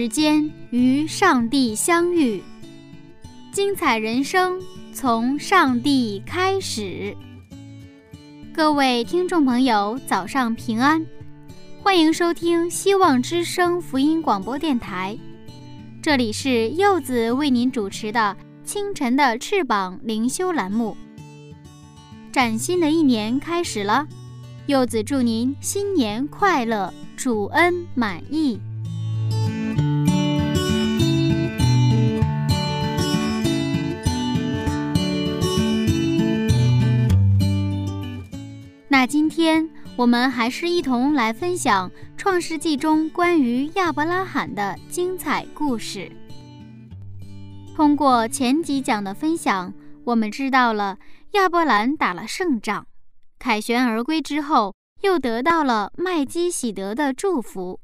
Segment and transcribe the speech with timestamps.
[0.00, 2.42] 时间与上帝相遇，
[3.52, 4.58] 精彩人生
[4.94, 7.14] 从上帝开始。
[8.50, 11.04] 各位听众朋友，早上平安，
[11.82, 15.18] 欢迎收听希望之声福音广播电台。
[16.00, 20.96] 这里是柚子为您主持的清晨的翅膀灵修栏目。
[22.32, 24.08] 崭新的一年开始了，
[24.64, 28.58] 柚子祝您新年快乐，主恩满意。
[39.00, 46.12] 那今天我们还是一同来分享《创世纪》中关于亚伯拉罕的精彩故事。
[47.74, 49.72] 通过前几讲的分享，
[50.04, 50.98] 我们知道了
[51.30, 52.86] 亚伯兰打了胜仗，
[53.38, 57.80] 凯旋而归之后，又得到了麦基喜德的祝福。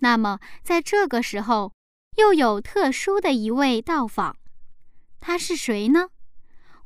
[0.00, 1.72] 那么，在这个时候，
[2.18, 4.36] 又有特殊的一位到访，
[5.20, 6.08] 他是谁呢？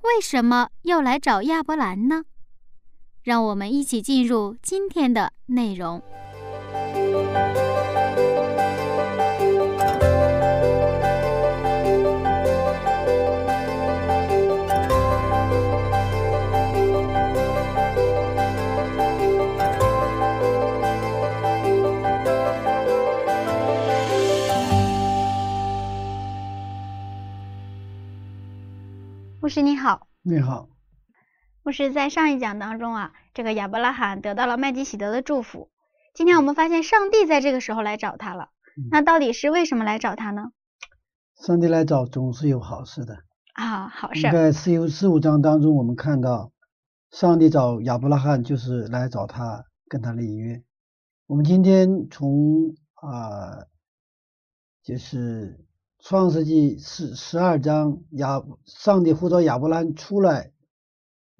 [0.03, 2.23] 为什么要来找亚伯兰呢？
[3.31, 6.03] 让我们一起进入今天的内容。
[29.41, 30.69] 牧师你好，你好，
[31.63, 35.69] 牧师在上一讲当中啊，这个亚伯拉罕得到了麦基喜德的祝福。
[36.15, 38.49] 今天我们发现上帝在这个时候来找他了，
[38.91, 40.53] 那到底是为什么来找他呢？
[41.37, 43.19] 上帝来找总是有好事的
[43.55, 44.23] 啊，好事。
[44.23, 46.51] 在四五十五章当中，我们看到
[47.11, 50.63] 上帝找亚伯拉罕就是来找他，跟他立约。
[51.27, 53.67] 我们今天从啊，
[54.83, 55.65] 就是
[55.99, 60.53] 创世纪十十二章亚上帝呼召亚伯兰出来，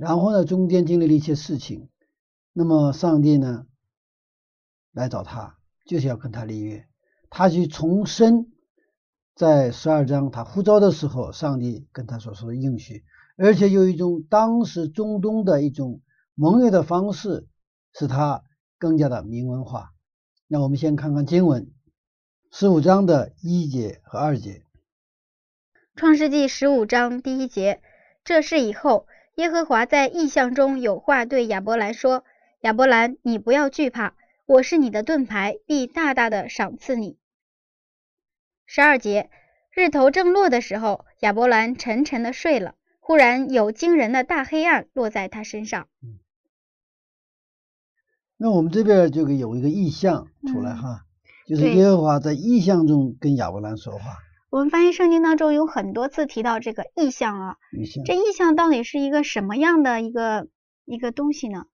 [0.01, 1.91] 然后呢，中间经历了一些事情，
[2.55, 3.67] 那么上帝呢
[4.93, 6.89] 来找他，就是要跟他立约，
[7.29, 8.51] 他去重申。
[9.37, 13.05] 在十二章，他呼召的时候，上帝跟他所说的应许，
[13.37, 16.01] 而且有一种当时中东的一种
[16.35, 17.47] 盟约的方式，
[17.93, 18.43] 使他
[18.79, 19.93] 更加的明文化。
[20.47, 21.71] 那我们先看看经文，
[22.51, 24.65] 十五章的一节和二节。
[25.95, 27.83] 创世纪十五章第一节，
[28.25, 29.07] 这是以后
[29.41, 32.25] 耶和华在异象中有话对亚伯兰说
[32.61, 34.15] ：“亚伯兰，你不要惧怕，
[34.45, 37.17] 我是你的盾牌，必大大的赏赐你。”
[38.67, 39.31] 十二节，
[39.71, 42.75] 日头正落的时候，亚伯兰沉沉的睡了。
[42.99, 45.89] 忽然有惊人的大黑暗落在他身上。
[46.03, 46.19] 嗯，
[48.37, 51.07] 那我们这边就有一个意象出来哈，
[51.47, 54.19] 就是耶和华在意象中跟亚伯兰说话。
[54.51, 57.57] 我们发现圣经当中有很多次提到这个意象啊，
[58.05, 60.49] 这意象到底是一个什么样的一个
[60.85, 61.67] 一个东西呢？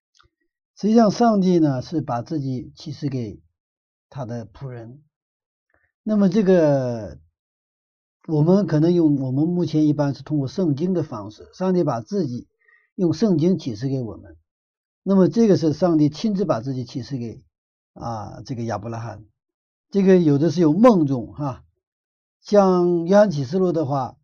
[0.77, 3.41] 实际上，上帝呢是把自己启示给
[4.11, 5.03] 他的仆人。
[6.03, 7.21] 那么这个，
[8.27, 12.49] 我们可能用我们目前一般是通过圣经的方式，上帝把自己
[12.97, 14.37] 用圣经启示给我们。
[15.05, 17.45] 那么这个是上帝亲自把自己启示给
[17.93, 19.25] 啊这个亚伯拉罕。
[19.91, 21.64] 这个有的是有梦中哈，
[22.45, 24.17] 像约翰启示录的话，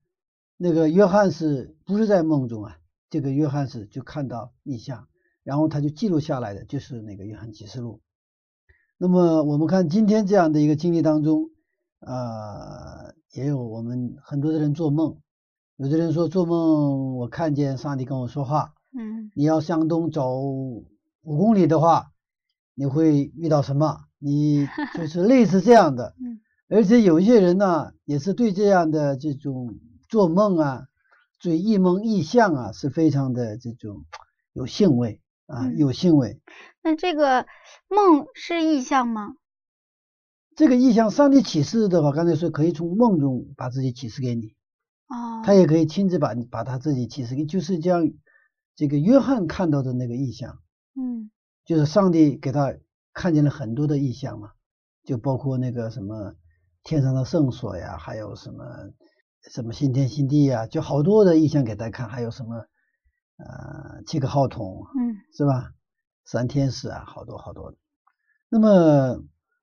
[0.57, 2.79] 那个约翰是不是在梦中啊？
[3.09, 5.09] 这个约翰是就看到异象，
[5.43, 8.01] 然后他就记录下来的，就是那个约翰启示录。
[8.99, 11.51] 那么我们看今天这样的一个经历当中。
[12.03, 15.19] 呃，也有我们很多的人做梦，
[15.77, 20.87] 有的人说做梦我看见上帝跟我说话，嗯，你要向东走五
[21.23, 22.11] 公里的话，
[22.75, 24.05] 你会遇到什么？
[24.19, 26.41] 你就是类似这样的， 嗯，
[26.71, 29.75] 而且有一些人呢，也是对这样的这种
[30.09, 30.87] 做梦啊，
[31.43, 34.05] 对异梦异象啊，是非常的这种
[34.53, 36.41] 有兴味啊，有兴味。
[36.81, 37.47] 那这个
[37.89, 39.35] 梦是意象吗？
[40.55, 44.55] 这个意象，上帝启示的话，刚才说可以从梦中把自己启示给你。
[45.09, 48.13] 哦，他也可以亲自把把他自己启示给，就是将
[48.77, 50.61] 这个约翰看到的那个意象，
[50.95, 51.31] 嗯。
[51.65, 52.75] 就是上帝给他
[53.13, 54.51] 看见了很多的意象嘛，
[55.05, 56.35] 就包括那个什么
[56.83, 58.65] 天上的圣所呀，还有什么
[59.51, 62.57] 什么新天新地呀，就好多的意象给他看，还有什么
[63.37, 65.73] 呃七个号筒，嗯是吧？
[66.25, 67.77] 三天使啊，好多好多的。
[68.49, 69.23] 那么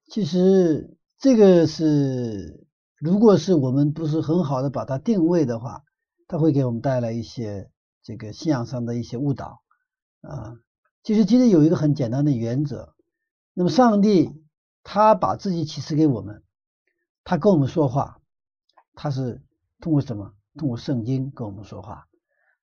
[0.10, 2.68] 其实这个是，
[2.98, 5.84] 如果是我们不是很好的把它定位的话，
[6.28, 7.70] 它会给我们带来一些
[8.04, 9.62] 这个信仰上的一些误导
[10.22, 10.56] 啊。
[11.04, 12.96] 其实今天有一个很简单的原则，
[13.54, 14.30] 那么上帝
[14.84, 16.44] 他把自己启示给我们，
[17.30, 18.22] 他跟我们说话，
[18.96, 19.42] 他是
[19.82, 20.32] 通过什么？
[20.58, 22.08] 通过圣经跟我们说话。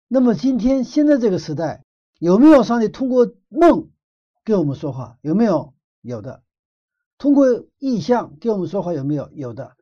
[0.09, 1.85] 那么今天现在这个时代，
[2.19, 3.91] 有没有上帝通过梦
[4.43, 5.19] 跟我们说话？
[5.21, 5.75] 有没有？
[6.01, 6.43] 有的。
[7.19, 9.29] 通过意象跟我们说话有没有？
[9.35, 9.77] 有的。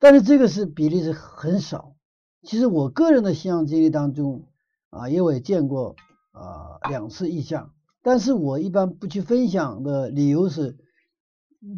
[0.00, 1.94] 但是这个是比例是很少。
[2.42, 4.48] 其实我个人的信仰经历当中
[4.90, 5.94] 啊，因为我也见过
[6.32, 7.72] 啊两次意象，
[8.02, 10.76] 但是我一般不去分享的理由是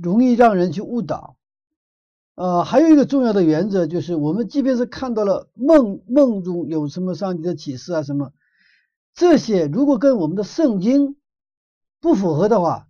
[0.02, 1.36] 容易让人去误导。
[2.36, 8.32] 呃，还有一个重要的原则就是，我们即便是看到了梦梦中有什么上帝的启示啊什么，
[9.14, 11.16] 这些如果跟我们的圣经
[11.98, 12.88] 不符合的话，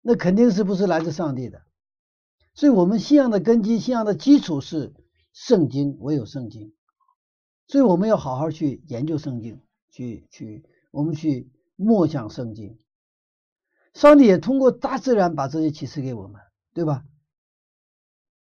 [0.00, 1.62] 那肯定是不是来自上帝的。
[2.54, 4.94] 所以，我们信仰的根基、信仰的基础是
[5.32, 6.72] 圣经，唯有圣经。
[7.66, 9.60] 所以，我们要好好去研究圣经，
[9.90, 12.78] 去去我们去默想圣经。
[13.92, 16.40] 上帝也通过大自然把这些启示给我们，
[16.74, 17.04] 对吧？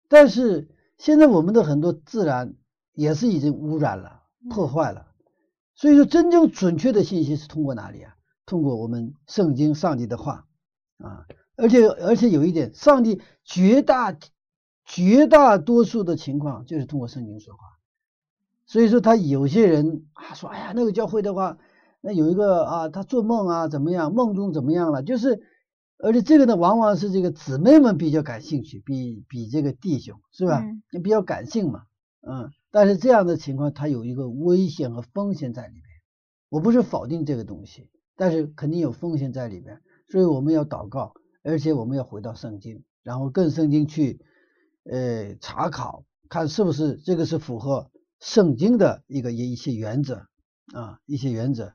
[0.08, 0.68] 但是
[0.98, 2.54] 现在我们的很多自然
[2.92, 5.08] 也是已经污染了、破坏了，
[5.74, 8.14] 所以说真正准确的信息是通过哪里啊？
[8.46, 10.46] 通过我们圣经、上帝的话
[10.98, 11.26] 啊，
[11.56, 14.16] 而且而且有一点，上帝绝大
[14.84, 17.60] 绝大多数的情况就是通过圣经说话，
[18.66, 21.58] 所以说他有些人啊说，哎呀，那个教会的话，
[22.00, 25.42] 那有一个啊，他做梦啊怎么样，梦中怎么样了，就是。
[25.98, 30.62] 而且这个呢，往往是这个姊妹们比较感兴趣，比比这个弟兄是吧？
[30.90, 31.84] 也比较感性嘛，
[32.20, 32.50] 嗯。
[32.70, 35.82] 但是这样的情况，它有一个危险和风险在里面。
[36.50, 44.20] 我不是否定这个东西，但是肯定有风险在里面，所以我们要祷告，而且我们要回到圣经，然后跟圣经去
[44.84, 47.90] 呃查考，看是不是这个是符合
[48.20, 50.26] 圣经的一个一些原则
[50.75, 51.72] 啊，一些原则。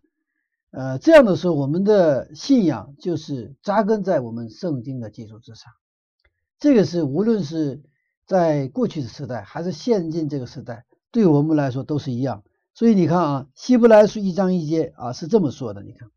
[0.72, 5.74] 呃，这样的时候，我们的信仰就是扎根在我们圣经的基础之上。
[6.60, 7.82] 这个是无论是
[8.26, 12.44] 在过去的时代，还是现今这个时代，对我们来说都是一样。
[12.74, 15.84] 所以你看啊，《希伯来书》一章一节啊是这么说的。
[15.84, 16.08] 你看，《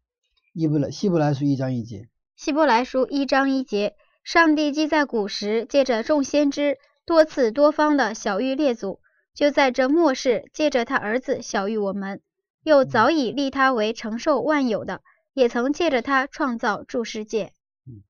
[0.55, 1.99] 希伯来希伯来书》一章一节，
[2.37, 9.00] 《希伯来书》一章一节，上帝既在古时借着众先知多次多方的小谕列祖，
[9.35, 12.21] 就在这末世借着他儿子小谕我们。
[12.64, 15.02] 又早已立他为承受万有的，
[15.34, 17.52] 也曾借着他创造诸世界。
[17.87, 18.02] 嗯，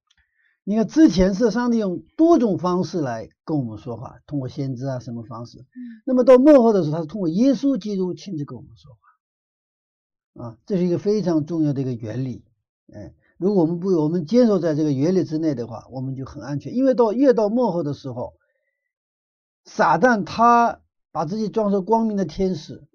[0.62, 5.58] 你看之前是上帝用多种方式来跟我们说话，通过先知啊什么方式。
[5.58, 10.46] 嗯，那么到末后的时候，他是通过耶稣基督亲自跟我们说话。
[10.46, 12.44] 啊，这是一个非常重要的一个原理。
[12.92, 16.74] 哎，如果我们不我们坚守在这个原理之内的话，我们就很安全。
[16.74, 18.34] 因为到越到末后的时候，
[19.64, 20.80] 撒旦他
[21.10, 22.86] 把自己装成光明的天使。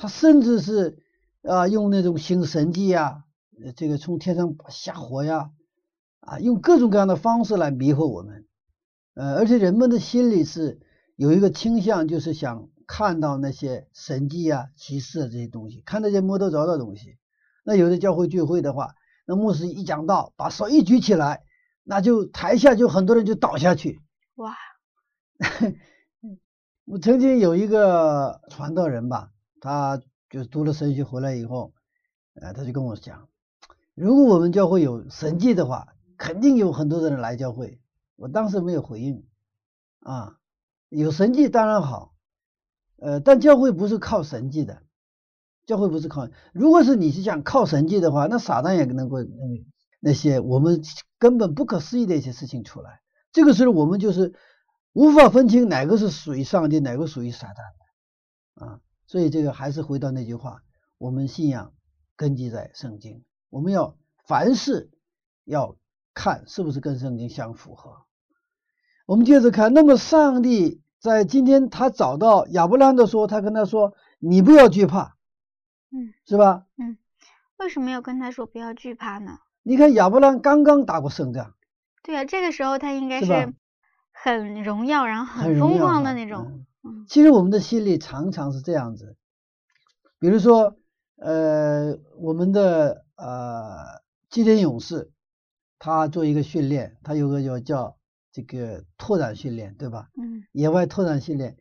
[0.00, 1.02] 他甚至是
[1.42, 3.24] 啊，用那种行神迹呀，
[3.74, 5.50] 这个从天上下火呀，
[6.20, 8.46] 啊，用各种各样的方式来迷惑我们。
[9.14, 10.80] 呃，而且人们的心里是
[11.16, 17.18] 有一个倾向，就是想看到那些神迹啊、奇事啊这些东西，看那些摸得着的东西。
[17.64, 18.94] 那有的教会聚会的话，
[19.26, 21.42] 那牧师一讲道，把手一举起来，
[21.82, 24.00] 那就台下就很多人就倒下去。
[24.36, 24.54] 哇！
[26.86, 29.32] 我曾经有一个传道人吧。
[29.60, 30.00] 他
[30.30, 31.72] 就读了神学回来以后，
[32.34, 33.28] 呃，他就跟我讲，
[33.94, 37.80] 如果我们教会有神迹的话，肯定有很多的人来教会。
[38.16, 39.26] 我当时没有回应，
[40.00, 40.38] 啊，
[40.88, 42.14] 有神迹当然好，
[42.96, 44.82] 呃，但教会不是靠神迹的，
[45.66, 46.28] 教会不是靠。
[46.52, 49.64] 如果是你是想靠神迹的话，那撒旦也能够那
[50.00, 50.82] 那些我们
[51.18, 53.00] 根本不可思议的一些事情出来。
[53.32, 54.34] 这个时候我们就是
[54.92, 58.80] 无法分清哪个是属于上帝，哪个属于撒旦的，啊。
[59.08, 60.62] 所以这个还是回到那句话，
[60.98, 61.72] 我们信仰
[62.14, 63.96] 根基在圣经，我们要
[64.26, 64.90] 凡事
[65.44, 65.76] 要
[66.12, 68.02] 看是不是跟圣经相符合。
[69.06, 75.16] 我们接着看，那么上帝在今天他找到亚伯拉罕的时候，他跟他说：“你不要惧怕。”
[75.90, 76.66] 嗯，是吧？
[76.76, 76.98] 嗯，
[77.56, 79.38] 为什么要跟他说不要惧怕呢？
[79.62, 81.54] 你看亚伯拉罕刚刚打过胜仗。
[82.02, 83.54] 对啊，这个时候他应该是
[84.12, 86.66] 很荣耀，然后很风光的那种。
[87.08, 89.16] 其实我们的心里常常是这样子，
[90.18, 90.76] 比如说，
[91.16, 95.10] 呃，我们的呃基甸勇士，
[95.78, 97.96] 他做一个训练，他有个叫叫
[98.32, 100.08] 这个拓展训练，对吧？
[100.20, 101.56] 嗯野外拓展训练，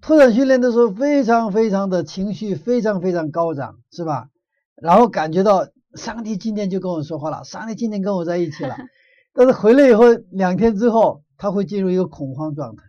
[0.00, 4.28] 拓展训练的时候非常非常的情绪非常非常高涨，是吧？
[4.74, 8.76] 然后感觉到上帝今天就跟我说话了，上帝今天跟我在一起了。
[9.34, 12.82] 但是回来以后两天之后，他会进入一个恐慌状态，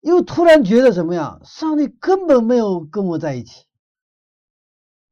[0.00, 1.40] 又突然觉得什么呀？
[1.44, 3.64] 上帝根本没有跟我在一起。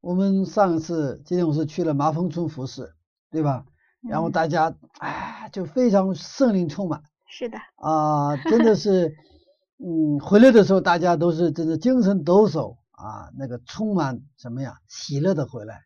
[0.00, 2.94] 我们上一次今天我是去了麻风村服饰，
[3.30, 3.66] 对吧？
[4.00, 7.02] 然后嗯大家哎就非常圣灵充满。
[7.26, 9.14] 是的，啊，真的是，
[9.84, 15.84] 嗯，回来的时候大家都是真的精神抖擞啊，那个充满什么呀，喜乐的回来。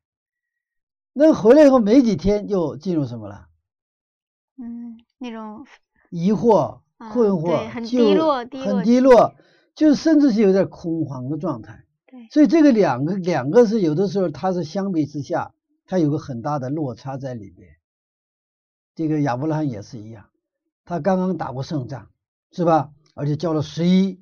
[1.15, 3.49] 那回来以后没几天又进入什么了？
[4.59, 5.67] 嗯，那种
[6.11, 9.35] 疑惑、嗯困惑，对很低落低落很低落，
[9.75, 11.85] 就甚至是有点恐慌的状态。
[12.07, 15.53] 对，所以这个两个两个是有的时候它是相比之下，
[15.87, 17.71] 它有个很大的落差在里边。
[18.95, 20.27] 这个亚伯拉罕也是一样，
[20.85, 22.09] 他刚刚打过胜仗，
[22.51, 22.91] 是吧？
[23.15, 24.21] 而且交了十一，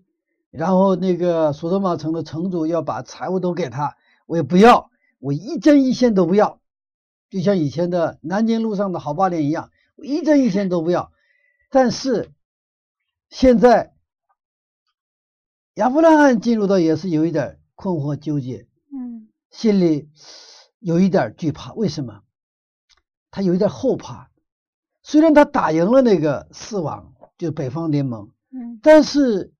[0.53, 3.97] 然后那个索多玛城的城主要把财物都给他，
[4.27, 6.61] 我也不要，我一针一线都不要，
[7.31, 11.11] 就像以前的南京路上的好八连一样，我一针一线都不要。
[11.69, 12.31] 但是
[13.31, 13.95] 现在
[15.75, 20.11] 亚伯拉罕进入到也是有一点困惑纠结，嗯心里
[20.81, 21.73] 有一点惧怕。
[21.75, 22.23] 为什么？
[23.31, 24.31] 他有一点后怕。
[25.03, 29.55] 虽然他打赢了那个四王，就是北方联盟，嗯但是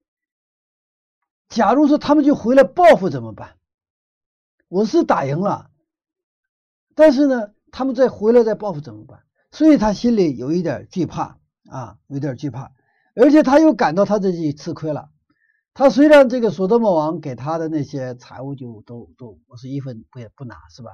[1.49, 3.57] 假如说他们就回来报复怎么办？
[4.69, 5.71] 我是打赢了，
[6.95, 9.25] 但是呢，他们再回来再报复怎么办？
[9.51, 11.39] 所以他心里有一点惧怕
[11.71, 12.73] 啊，有点惧怕，
[13.15, 15.11] 而且他又感到他自己吃亏了。
[15.73, 20.91] 他虽然这个索多玛王给他的那些财物就都都我是一分不也不拿是吧？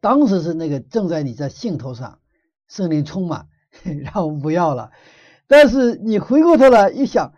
[0.00, 2.20] 当时是那个正在你在兴头上，
[2.68, 3.48] 圣灵充满，
[4.04, 4.92] 然后不要了。
[5.48, 7.34] 但是你回过头来一想，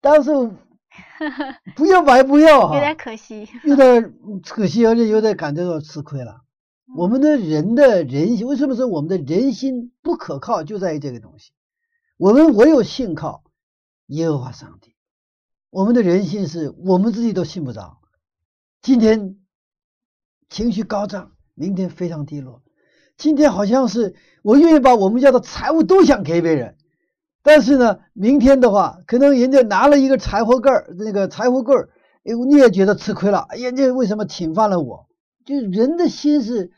[0.00, 0.30] 当时
[1.74, 3.48] 不要白不要哈，有点可惜。
[3.64, 4.14] 有点
[4.44, 6.42] 可惜，而且有点感觉到吃亏了。
[6.96, 11.50] 我们的人的人心，为什么说我们的人心不可靠，就在于这个东西。
[12.18, 13.44] 我们唯有信靠
[14.06, 14.94] 耶和华上帝，
[15.68, 17.98] 我们的人心是我们自己都信不着。
[18.80, 19.36] 今天
[20.48, 22.62] 情绪高涨，明天非常低落。
[23.18, 26.78] 今天好像是我愿意把我们家的财物都想给别人，
[27.42, 31.90] 但是呢，明天的话，可能人家拿了一个柴火棍儿，那个柴火棍儿，
[32.24, 33.40] 哎，你也觉得吃亏了。
[33.40, 35.06] 哎呀，这为什么侵犯了我？
[35.44, 36.72] 就人的心是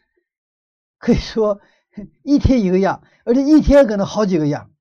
[0.99, 1.61] 可以说
[2.25, 4.73] 一天一个样，而且一天可能好几个样。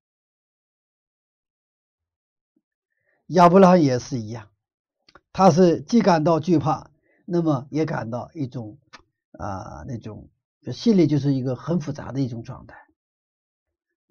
[3.28, 4.48] 亚伯拉罕也是一样，
[5.34, 6.92] 他是既感到惧怕，
[7.26, 8.78] 那么也感到一种
[9.32, 10.30] 啊、那种
[10.72, 12.76] 心里就是一个很复杂的一种状态。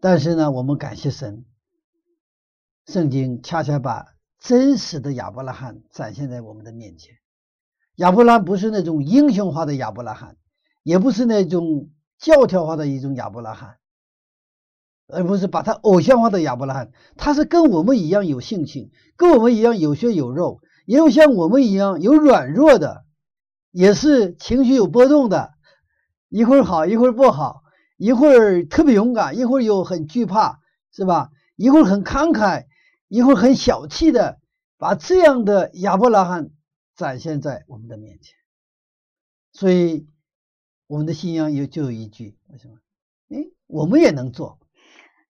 [0.01, 1.47] 但是呢，我们感谢神，
[2.87, 7.17] 圣经恰恰把真实的亚伯拉罕展现在我们的面前。
[7.95, 10.37] 亚伯拉罕不是那种英雄化的亚伯拉罕，
[10.83, 13.79] 也不是那种教条化的一种亚伯拉罕，
[15.09, 16.93] 而不是把他偶像化的亚伯拉罕。
[17.17, 23.05] 他是跟我们一样有性情，跟我们一样有血有肉，也有像我们一样有软弱的，
[23.71, 25.55] 也是情绪有波动的，
[26.29, 27.63] 一会儿好一会儿不好，
[27.97, 30.61] 一会儿特别勇敢，一会儿又很惧怕，
[30.93, 31.31] 是吧？
[31.57, 32.67] 一会儿很慷慨，
[33.09, 34.41] 一会儿很小气的，
[34.77, 36.51] 把这样的亚伯拉罕
[36.97, 38.35] 展现在我们的面前。
[39.53, 40.07] 所以
[40.87, 42.75] 我们的信仰有就有一句，为什么？
[43.29, 44.59] 诶，我们也能做。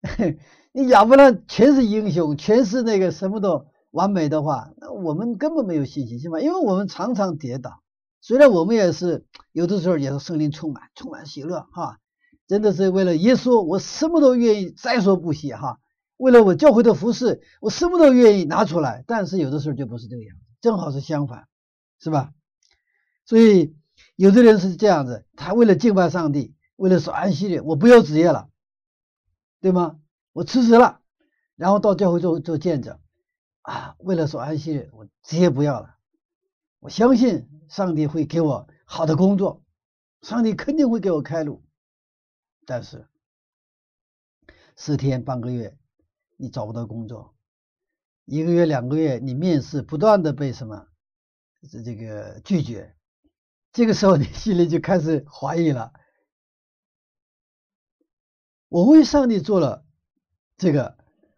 [0.73, 6.39] 你亚伯拉全是英雄，全是那个什么都完美的话，那我们根本没有信心，是吧？
[6.39, 7.81] 因为我们常常跌倒。
[8.21, 11.99] 虽然我们也是有的时候也是圣灵充满，充满喜乐哈，
[12.47, 15.79] 真的是为了耶稣，我什么都愿意再说不惜哈。
[16.17, 19.03] 为了我教会的服饰，我什么都愿意拿出来。
[19.07, 21.47] 但是有的时候就不是这个样子，正好是相反，
[21.99, 22.31] 是吧？
[23.25, 23.75] 所以
[24.15, 28.47] 有的人是这样子，他为了敬拜上帝，为了守安息日，我不要职业了，
[29.63, 29.97] 对吗？
[30.33, 30.99] 我辞职了，
[31.55, 32.99] 然后到教会做做见证
[33.61, 35.95] 啊，为了守安息日，我职业不要了。
[36.81, 39.63] 我相信上帝会给我好的工作，
[40.21, 41.63] 上帝肯定会给我开路。
[42.65, 43.07] 但是
[44.75, 45.77] 十天半个月
[46.35, 47.33] 你找不到工作，
[48.25, 50.89] 一个月两个月你面试不断的被什么
[51.71, 52.93] 这这个拒绝，
[53.71, 55.93] 这个时候你心里就开始怀疑了。
[58.73, 59.85] 我为上帝做了
[60.57, 60.97] 这个，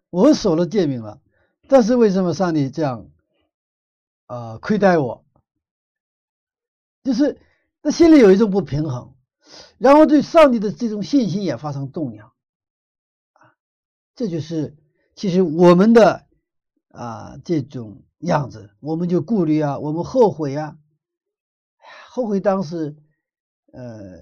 [0.09, 1.21] 我守了诫命了，
[1.67, 3.09] 但是为什么上帝这样
[4.25, 5.25] 啊、亏待我？
[7.03, 7.37] 就是
[7.81, 9.17] 他心里有一种不平衡，
[9.77, 12.33] 然后对上帝的这种信心也发生动摇
[13.33, 13.57] 啊，
[14.15, 14.77] 这就是
[15.13, 16.25] 其实我们的
[16.87, 20.77] 啊这种样子，我们就顾虑啊，我们后悔啊，
[22.11, 22.95] 后悔当时
[23.73, 24.19] 呃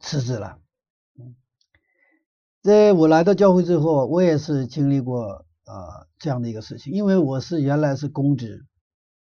[0.00, 0.60] 辞职了。
[2.62, 8.66] 在我来到教会之后，我也是经历过啊这样的一个事情，因为我是原来是公职，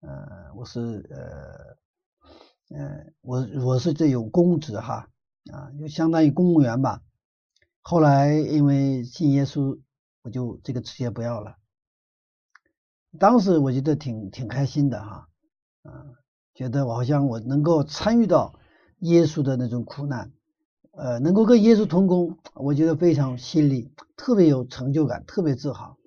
[0.00, 5.08] 呃，我是呃呃，我我是这有公职哈
[5.52, 7.02] 啊，就相当于公务员吧。
[7.82, 9.78] 后来因为信耶稣，
[10.22, 11.56] 我就这个职业不要了。
[13.18, 15.28] 当时我觉得挺挺开心的哈，
[15.82, 15.92] 啊，
[16.54, 18.58] 觉得我好像我能够参与到
[19.00, 20.32] 耶稣的那种苦难。
[20.96, 25.98] 呃，能够跟耶稣同工，我觉得非常心里特别有成就感，特别自豪。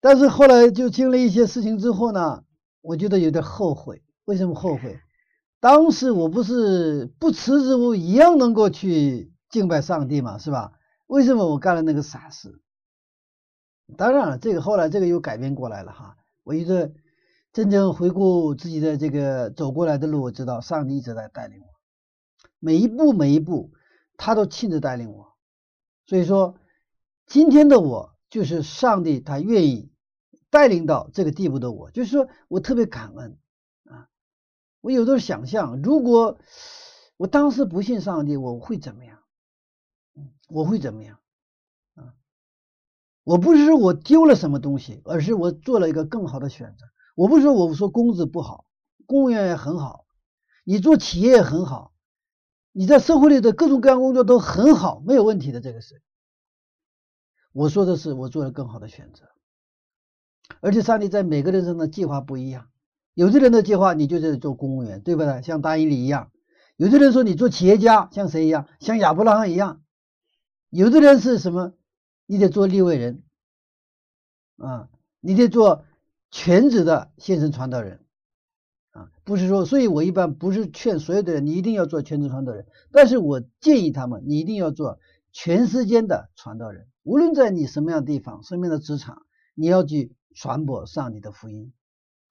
[0.00, 2.42] 但是后来就经历一些事情之后呢，
[2.82, 4.02] 我觉得有点后悔。
[4.24, 4.98] 为什么后悔？
[5.60, 10.72] 当时我不是不辞职，我一样能够去敬拜上帝嘛，是吧？
[11.06, 12.60] 为什么我干了那个傻事？
[13.96, 16.16] 当然了，这个后来这个又改变过来了哈。
[16.42, 16.92] 我一直
[17.52, 21.75] 真正回顾自己的这个走过来的路，我知道上帝一直在带领我。
[22.58, 23.72] 每一步每一步，
[24.16, 25.34] 他都亲自带领我，
[26.06, 26.56] 所以说
[27.26, 29.90] 今天的我就是上帝，他愿意
[30.50, 33.38] 带领到这个地步的我，就是说我特别感恩
[33.84, 34.08] 啊！
[34.80, 36.38] 我有时候想象，如果
[37.16, 39.18] 我当时不信上帝，我会怎么样？
[40.48, 41.18] 我会怎么样？
[41.94, 42.14] 啊！
[43.24, 46.86] 我不是说我丢了什么东西，而是我做了一个更好的选择。
[47.16, 48.66] 我不是说我说工资不好，
[49.06, 50.06] 公务员也很好，
[50.64, 51.92] 你做企业也很好。
[52.78, 55.62] 你在社会里的各种各样工作都很好，没有问题的。
[55.62, 56.02] 这个是
[57.54, 59.30] 我说的是我做了更好的选择，
[60.60, 62.68] 而且上帝在每个人生的计划不一样。
[63.14, 65.40] 有的人的计划你就是做公务员，对不对？
[65.40, 66.30] 像大英里一样。
[66.76, 68.68] 有的人说你做企业家，像谁一样？
[68.78, 69.82] 像亚伯拉罕一样。
[70.68, 71.72] 有的人是什么？
[72.26, 73.22] 你得做立位人
[74.58, 75.86] 啊，你得做
[76.30, 78.05] 全职的现身传道人。
[78.96, 84.98] 啊，不是说，所以我一般不是劝所有的人你一定要做全职传道人，但是我建议他们，你一定要做
[85.32, 91.74] 全世间的传道人，无论在你什么样的地方，什么样的职场，你要去传播上帝的福音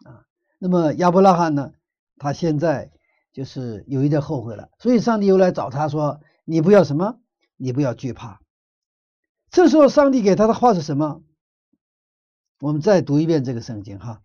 [0.03, 0.25] 啊。
[0.57, 1.73] 那么亚伯拉罕呢，
[2.17, 2.91] 他现在
[3.31, 7.19] 就是有一点后悔了，所以上帝又来找他说，你不要什么，
[7.57, 8.41] 你不要惧怕。
[9.51, 11.21] 这时候上帝给他的话是什么？
[12.59, 14.23] 我们再读一遍这个圣经哈。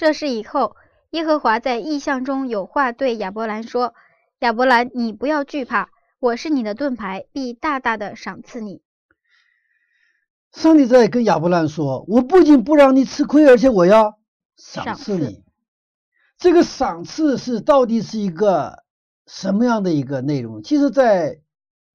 [0.00, 0.76] 这是以后，
[1.10, 3.92] 耶和华在异象中有话对亚伯兰说
[4.40, 8.80] ：“亚伯兰，你不要惧怕，我是你的盾牌，必大大的赏赐你。”
[10.52, 14.18] 上帝在跟亚伯兰说：“我不仅不让你吃亏，而且我要
[14.56, 15.44] 赏赐你。”
[16.38, 18.84] 这个赏赐是到底是一个
[19.26, 20.62] 什么样的一个内容？
[20.62, 21.42] 其实，在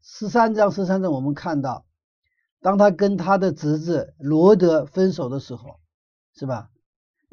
[0.03, 1.87] 十三章十三章我们看到，
[2.61, 5.79] 当他跟他的侄子罗德分手的时候，
[6.35, 6.69] 是吧？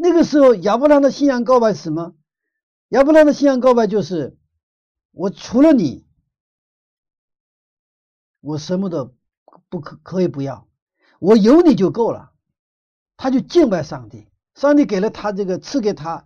[0.02, 2.16] 那个时候，亚伯兰的信仰告白是什么？
[2.88, 4.36] 亚伯拉罕的信仰告白就是：
[5.12, 6.04] 我除了你，
[8.40, 9.14] 我什么都
[9.68, 10.66] 不可可以不要，
[11.20, 12.32] 我有你就够了。
[13.16, 16.24] 他就敬拜上帝，上帝给了他这个赐给他，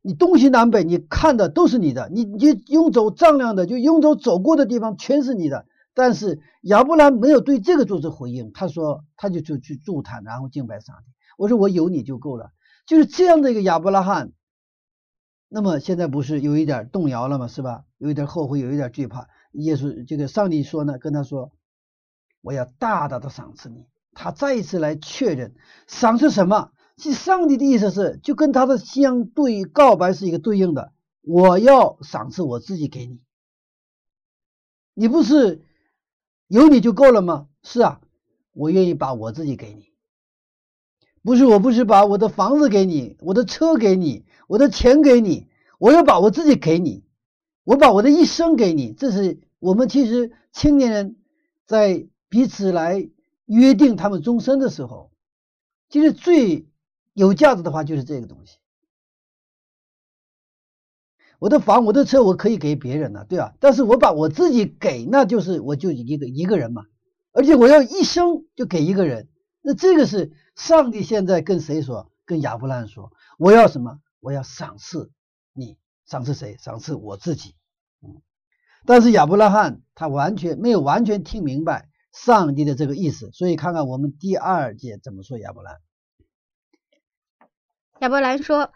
[0.00, 5.66] 你东西南北你看的都是你的，你你用走丈量的，就用走走过的地方全是你的。
[5.94, 11.12] 但是亚伯兰没有对这个做出回应，他说他就就去祝他，然后敬拜上帝。
[11.38, 12.50] 我说我有你就够了。
[12.86, 14.32] 就是这样的一个亚伯拉罕，
[15.48, 17.48] 那么现在不是有一点动摇了吗？
[17.48, 17.84] 是吧？
[17.98, 19.28] 有一点后悔，有一点惧怕。
[19.52, 21.52] 耶稣这个上帝说呢，跟他说
[22.42, 25.54] ：“我要大大的赏赐你。”他再一次来确认
[25.86, 26.72] 赏赐什么？
[26.96, 30.92] 其实上帝的意思是，就跟他的相对告白是一个对应的。
[31.22, 33.20] 我要赏赐我自己给你，
[34.92, 35.64] 你不是
[36.48, 37.48] 有你就够了吗？
[37.62, 38.00] 是啊，
[38.52, 39.91] 我愿意把我自己给你。
[41.24, 45.46] 不是，我不是把我的房子给你，我的车给你，我的钱给你，
[45.78, 47.04] 我要把我自己给你，
[47.62, 48.92] 我把我的一生给你。
[48.92, 51.16] 这是我们其实青年人
[51.64, 53.08] 在彼此来
[53.46, 55.12] 约定他们终身的时候，
[55.88, 56.66] 其实最
[57.12, 58.58] 有价值的话就是这个东西。
[61.38, 63.54] 我的房，我的车，我可以给别人了，对吧？
[63.60, 66.86] 但是我把我自己给，那就是我就一个一个人嘛，
[67.30, 69.28] 而且我要一生就给一个人，
[69.62, 70.32] 那这个是。
[70.54, 72.10] 上帝现在跟谁说？
[72.24, 74.00] 跟亚伯兰说：“我要什么？
[74.20, 75.10] 我要赏赐
[75.52, 76.56] 你，赏赐谁？
[76.58, 77.56] 赏赐我自己。”
[78.00, 78.22] 嗯，
[78.86, 85.80] 但是亚伯拉罕他完全没有完全听明白上帝的这个意思，所以看看我们第二节怎么说亚伯兰。
[87.98, 88.72] 亚伯兰说：“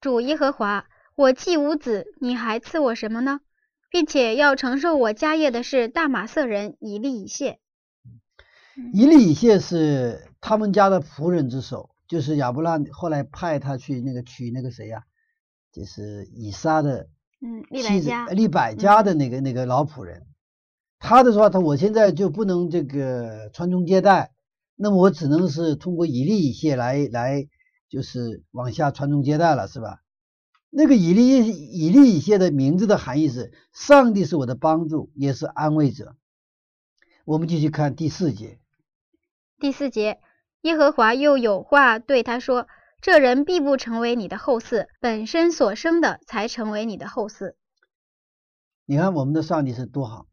[0.00, 3.40] 主耶和华，我既无子，你还赐我什么呢？
[3.90, 7.60] 并且要承受我家业的是大马色人以利以谢。
[8.92, 15.04] 以利以谢是他们家的仆人之首，就是亚伯拉后来派他去那个娶那个谁呀，
[15.72, 17.08] 就是以撒的
[17.40, 20.26] 嗯，利百妻子，利百家的那个那个老仆人。
[20.98, 24.32] 他的说他我现在就不能这个传宗接代，
[24.74, 27.46] 那么我只能是通过以利以谢来来
[27.88, 30.00] 就是往下传宗接代了，是吧？
[30.70, 36.16] 那个以利以利以谢的名字的含义是上帝是我的帮助，也是安慰者。
[37.24, 38.58] 我们继续看第四节。
[39.60, 40.20] 第四节，
[40.62, 42.66] 耶和华又有话对他说
[43.00, 47.54] ：“这人必不成为你的后嗣，本身所生的才成为你的后嗣。
[48.84, 50.26] 你看我们的上帝是多好。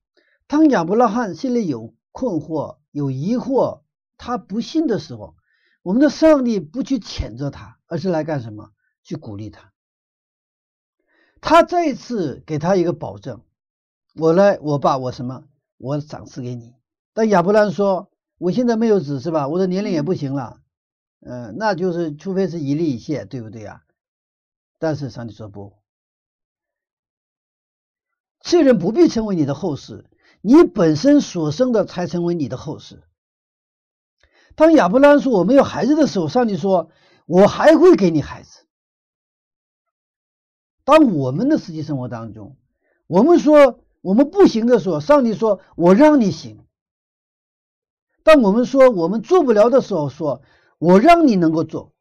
[0.48, 3.84] 当亚伯拉罕心里有困惑、有疑惑，
[4.18, 5.36] 他不信的时候，
[5.82, 8.72] 我们的上帝不去谴责他，而是来干什么？
[9.04, 9.72] 去鼓励他。
[11.40, 13.42] 他再一次给他一个保证：
[14.16, 15.46] 我来，我把我什么，
[15.78, 16.76] 我赏赐给你。
[17.14, 18.11] 但亚伯兰说
[18.42, 19.48] ：“我现在没有子，是吧？
[19.48, 20.62] 我的年龄也不行了，
[21.20, 23.84] 嗯、那就是除非是一例一谢，对不对呀？”
[24.80, 25.74] 但是上帝说不，
[28.40, 30.10] 这人不必成为你的后世，
[30.42, 33.04] 你本身所生的才成为你的后世。
[34.56, 36.90] 当亚伯拉罕说我没有孩子的时候，上帝说
[37.28, 38.66] ：“我还会给你孩子。”
[40.84, 42.58] 当我们的实际生活当中，
[43.06, 46.66] 我们说我们不行的时候，上帝说：“我让你行。”
[48.24, 50.42] 当我们说我们做不了的时候，说
[50.80, 51.94] ：“我让你能够做。”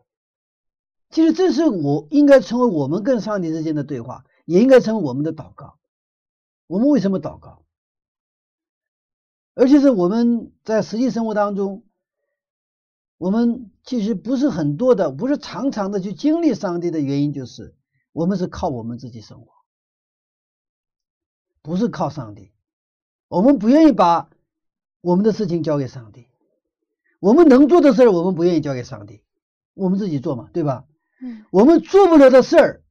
[1.11, 5.79] 其实这是我应该成为我们跟上帝之间的对话，也应该成为我们的祷告。
[6.67, 7.65] 我们为什么祷告？
[9.55, 11.85] 而且是我们在实际生活当中，
[13.19, 17.75] 我们其实不是很多的，不是常常的去经历上帝的原因，就是
[18.13, 19.51] 我们是靠我们自己生活，
[21.61, 22.53] 不是靠上帝。
[23.27, 24.31] 我们不愿意把
[25.01, 26.27] 我们的事情交给上帝，
[27.19, 29.23] 我们能做的事儿，我们不愿意交给上帝，
[29.75, 30.85] 我们自己做嘛，对吧？
[31.23, 32.83] 嗯，我们做不了的事儿，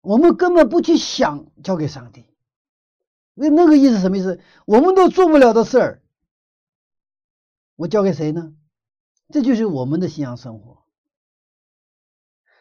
[0.00, 2.26] 我们根本不去想交给上帝。
[3.34, 4.40] 那那个意思什么意思？
[4.66, 6.02] 我们都做不了的事儿，
[7.76, 8.54] 我交给谁呢？
[9.32, 10.82] 这就是我们的信仰生活。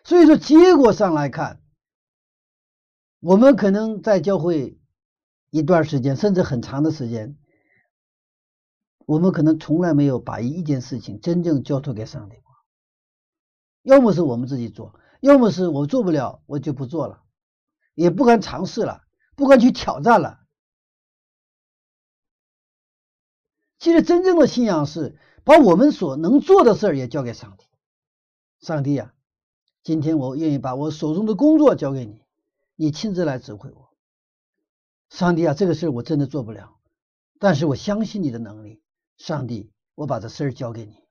[0.04, 1.62] 所以说，结果上来看，
[3.20, 4.80] 我们可能在教会
[5.50, 7.38] 一段时间，甚至很长的时间，
[9.10, 12.36] 我们可能从来没有把一件事情真正交托给上帝。
[13.82, 17.24] 要么是我们自己做，要么是我做不了，我就不做了，
[17.96, 19.02] 也不敢尝试了，
[19.36, 20.42] 不敢去挑战了。
[23.80, 27.66] 其实真正的信仰是把我们所能做的事儿也交给上帝。
[28.60, 29.16] 上帝呀、
[29.82, 32.22] 今天我愿意把我手中的工作交给你，
[32.76, 33.90] 你亲自来指挥我。
[35.10, 36.78] 上帝啊，这个事儿我真的做不了，
[37.40, 38.84] 但是我相信你的能力。
[39.20, 41.04] 上帝，我把这事儿交给你。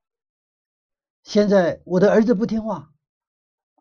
[1.23, 2.91] 现在我的儿子不听话，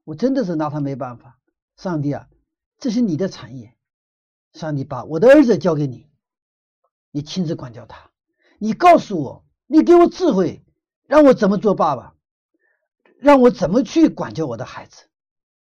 [0.04, 1.40] 我真的是拿他没办法。
[1.78, 2.30] 上帝啊，
[2.78, 3.78] 这是你的产业，
[4.52, 6.10] 上帝把我的儿子交给你，
[7.12, 8.12] 你亲自管教他。
[8.60, 10.66] 你告诉我，你给我智慧，
[11.06, 12.14] 让我怎么做爸爸，
[13.20, 15.06] 让我怎么去管教我的孩子。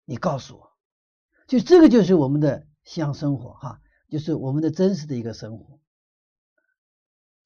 [0.03, 0.71] 你告诉我，
[1.47, 5.79] 就这个就是我们的信仰生活哈，就是我们的真实的一个生活。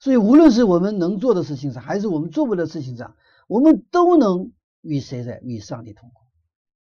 [0.05, 3.15] 所以，无论是我们能做的事情上，还是我们做不了的事情上，
[3.47, 4.51] 我们都能
[4.83, 6.21] 与谁在与上帝同行。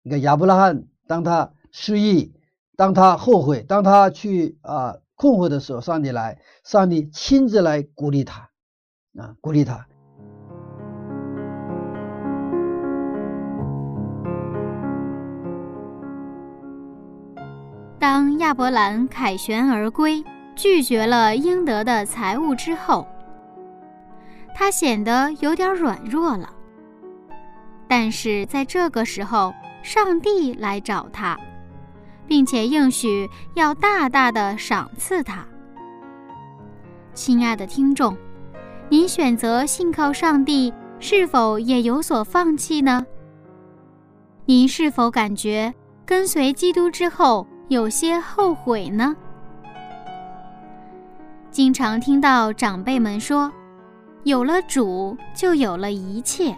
[0.01, 2.33] 你看亚伯拉罕，当他失忆，
[2.75, 8.49] 当他后悔，当他去啊困惑的时候，上帝来，上帝亲自来鼓励他，
[9.15, 9.85] 啊，鼓励他。
[17.99, 20.23] 当亚伯兰凯旋而归，
[20.55, 23.07] 拒绝了应得的财物之后，
[24.55, 26.49] 他显得有点软弱了。
[27.87, 31.37] 但是在这个时候，上帝来找他，
[32.27, 35.45] 并且应许要大大的赏赐他。
[37.13, 38.17] 亲爱的听众，
[38.89, 43.05] 您选择信靠上帝，是否也有所放弃呢？
[44.45, 45.73] 您是否感觉
[46.05, 49.15] 跟随基督之后有些后悔呢？
[51.53, 53.51] 经常听到长辈们说
[54.25, 56.55] ：“有了主，就有了一切。”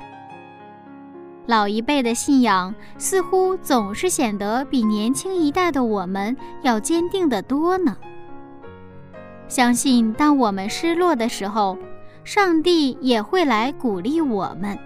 [1.47, 7.97] 老一辈的信仰似乎总是显得比年轻一代的我们要坚定得多呢。
[9.49, 11.77] 相信当我们失落的时候，
[12.23, 14.79] 上帝也会来鼓励我们。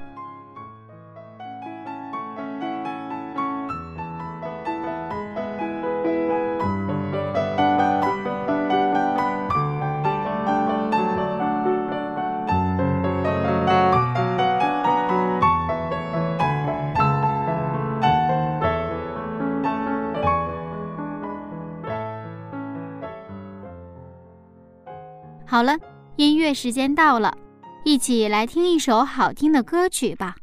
[25.59, 25.77] 好了，
[26.15, 27.37] 音乐时间到了，
[27.83, 30.37] 一起来听一首好听的歌曲吧。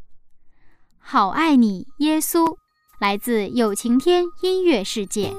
[0.99, 2.55] 好爱你，耶稣，
[3.01, 5.33] 来自有晴天音乐世界。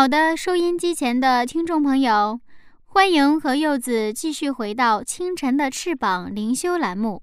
[0.00, 2.40] 好的，收音机前的听众朋友，
[2.86, 7.22] 欢迎和柚子继续回到清晨的翅膀灵修栏目。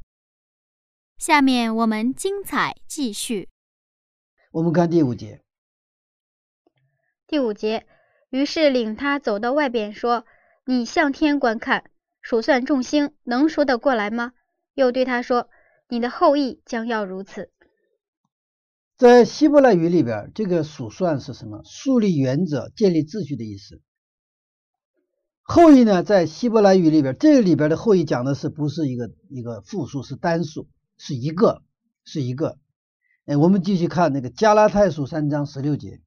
[1.18, 3.50] 下面我们精彩继续。
[4.52, 5.42] 我们看第五节。
[7.26, 7.88] 第五节，
[8.30, 10.28] 于是领他走到外边，说
[10.66, 11.90] ：“你向天观看，
[12.22, 14.34] 数算众星，能数得过来吗？”
[14.76, 15.50] 又对他说
[15.90, 17.50] ：“你的后裔将要如此。”
[18.98, 21.62] 在希伯来语里边，这个数算是什么？
[21.66, 23.80] 树立原则、建立秩序的意思。
[25.44, 31.62] 后裔呢，在希伯来语里边，这里边的后裔讲的是不是一个一个复数，是单数，是一个，
[32.06, 32.58] 是一个。
[33.28, 36.02] 哎，我们继续看那个加拉太书三章十六节。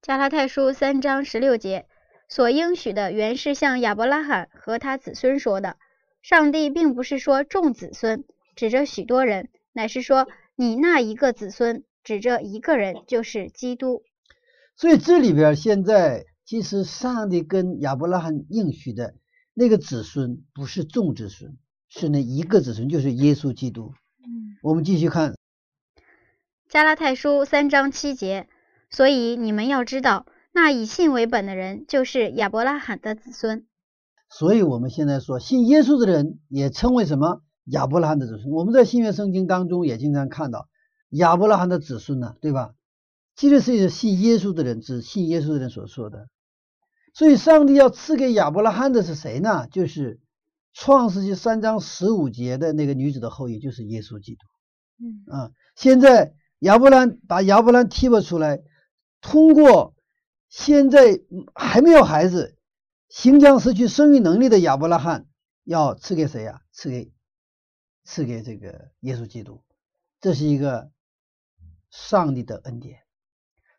[0.00, 1.86] 加拉太书三章十六节
[2.28, 5.76] 所应许的，原是向亚伯拉罕和他子孙说的。
[6.20, 8.24] 上帝并不是说众子孙，
[8.56, 14.02] 指着许多人，乃是说你那一个子孙，指着一个人，就是基督。
[14.76, 19.14] 所以这里边现在其实上帝跟亚伯拉罕应许的
[19.54, 21.56] 那个子孙，不是众子孙，
[21.88, 23.92] 是那一个子孙，就是耶稣基督。
[24.24, 25.34] 嗯，我们继续看
[26.68, 28.48] 加拉太书三章七节。
[28.94, 33.64] 所以你们要知道，那以信为本的人就是亚伯拉罕的子孙。
[34.28, 37.40] 所以我们现在说，信耶稣的人也称为什么？
[37.64, 38.52] 亚伯拉罕的子孙。
[38.52, 40.68] 我们在新约圣经当中也经常看到
[41.12, 42.74] 亚伯拉罕的子孙呢，对吧？
[43.34, 46.28] 其实是信耶稣的人，指信耶稣的人所说的。
[47.14, 49.66] 所以上帝要赐给亚伯拉罕的是谁呢？
[49.68, 50.20] 就是
[50.72, 54.40] 创世纪三章十五节的那个女子的后裔，就是耶稣基督。
[54.98, 58.62] 嗯啊，现在亚伯兰把亚伯兰提拔出来。
[59.20, 59.94] 通过
[60.48, 61.20] 现在
[61.54, 62.56] 还没有孩子，
[63.08, 65.26] 行将失去生育能力的亚伯拉罕，
[65.64, 66.62] 要赐给谁呀？
[66.72, 67.12] 赐给
[68.04, 69.62] 赐给这个耶稣基督，
[70.20, 70.90] 这是一个
[71.92, 72.98] 上帝的恩典。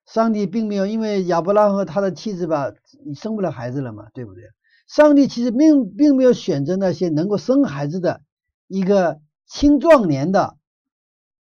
[0.05, 2.71] 上帝并没有因为亚伯拉罕和他的妻子吧，
[3.05, 4.43] 你生不了孩子了嘛，对不对？
[4.87, 8.21] 上帝其实并并没有选择那些能够生孩子的
[8.67, 10.55] 一个青壮年的。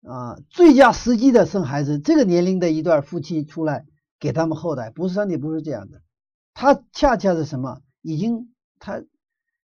[0.04, 3.86] 啊，最佳时机的生孩子，这个年龄的一对夫妻出来
[4.18, 6.02] 给他们后代，不是上帝不是这样的，
[6.54, 7.82] 他恰恰是什么？
[8.00, 8.94] 已经他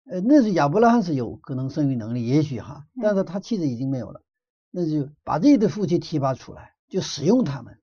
[0.05, 4.21] 呃，那是亚伯拉罕是有可能生育能力，也许哈，但是他妻子已经没有了，
[4.71, 7.79] 那就把这一对夫妻提拔出来，就使用他们，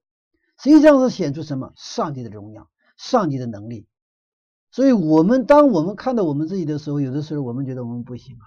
[0.62, 1.72] 实际上是显出什么？
[1.74, 3.88] 上帝的荣耀，上帝的能力。
[4.70, 8.46] 所以，我们当我们看到我们自己的时候，有的时候我们觉得我们不行啊，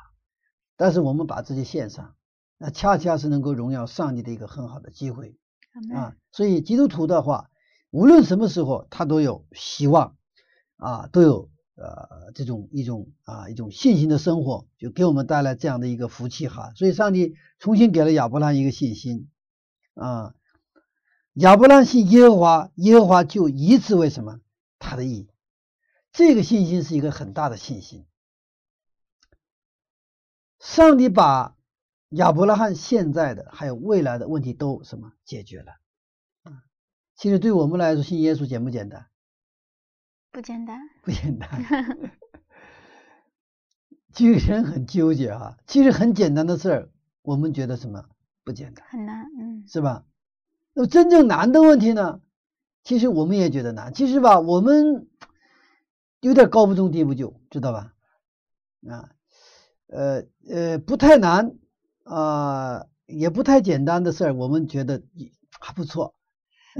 [0.78, 2.16] 但是我们把自己献上。
[2.58, 5.36] 那恰恰是能够荣耀上帝的一个很好的机会
[5.94, 6.16] 啊！
[6.32, 7.50] 所以基督徒的话，
[7.92, 10.16] 无论什么时候他都有希望
[10.78, 16.72] 啊，都有呃这种一种啊一种信心的生活，就给我们带来这样的一个福气哈。
[16.78, 19.30] 所以上帝重新给了亚伯拉一个信心
[19.96, 20.34] 啊，
[21.34, 24.40] 亚伯兰信耶和华，耶和华就以此为什么
[24.80, 25.30] 他的义，
[26.12, 28.06] 这个信心是一个很大的信心。
[30.60, 31.56] 上帝把。
[32.16, 35.72] 亚伯拉罕现在的还有未来的问题都什么解决了
[36.44, 36.62] 啊？
[37.16, 39.08] 其实对我们来说，信耶稣简不简单？
[40.30, 42.12] 不简单，不简单。
[44.14, 45.58] 其实人很纠结啊。
[45.66, 46.92] 其实很简单的事儿，
[47.24, 48.08] 我们觉得什么
[48.44, 48.86] 不简单？
[48.92, 50.06] 很难，嗯，是吧？
[50.74, 52.22] 那么真正难的问题呢？
[52.84, 53.94] 其实我们也觉得难。
[53.94, 55.08] 其实吧，我们
[56.22, 57.94] 有点高不中低不就，知道吧？
[58.90, 59.10] 啊，
[59.88, 61.56] 呃呃，不太难。
[62.04, 65.02] 啊，也不太简单的事儿，我们觉得
[65.62, 66.16] 还不错。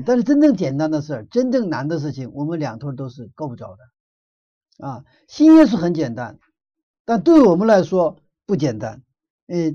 [0.06, 4.86] 但是真正简单的事儿，真正难的事情，我们两头都是够不着的。
[4.86, 6.40] 啊，信耶稣很简单，
[7.06, 9.02] 但对我们来说不简单。
[9.48, 9.74] 呃，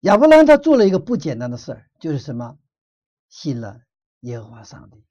[0.00, 2.58] 亚伯兰他做了一个不简单的事儿，就是什么？
[3.32, 3.80] 信了
[4.20, 5.02] 耶和华上帝。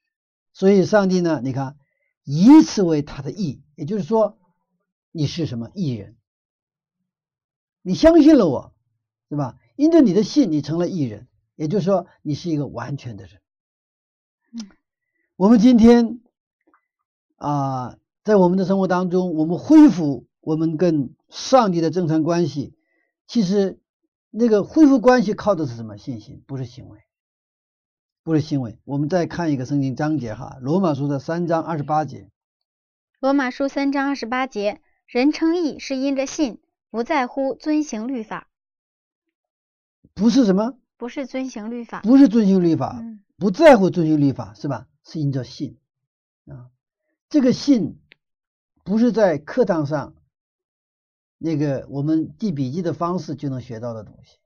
[0.53, 1.78] 所以上帝呢，你看，
[2.24, 4.38] 以此为他的义，也就是说，
[5.11, 6.15] 你是什么义人？
[7.82, 8.74] 你相信了我。
[9.32, 9.57] 对吧？
[9.78, 13.39] 因着你的信，你成了义人，也就是说，你是一个完全的人。
[14.51, 14.69] 嗯，
[15.38, 16.19] 我们今天
[17.38, 22.76] 啊，在我们的生活当中，我们恢复我们跟上帝的正常关系，
[23.26, 23.80] 其实
[24.32, 25.97] 那个恢复关系靠的是什么？
[25.97, 26.99] 信心，不是行为，
[28.24, 28.78] 不是新闻。
[28.86, 32.19] 我们再看一个圣经章节哈，《罗马书》的三章二十八节，
[33.19, 36.61] 《罗马书》三章二十八节，人称义是因着信，
[36.91, 38.47] 不在乎遵行律法。
[40.13, 40.78] 不是什么？
[40.97, 44.88] 不是遵行律法，不是遵行律法，嗯，不在乎遵行律法，是吧？
[45.03, 45.80] 是因着信
[46.45, 46.69] 啊。
[47.28, 47.99] 这个信
[48.84, 50.13] 不是在课堂上
[51.39, 54.38] 那个我们记笔记的方式就能学到的东西，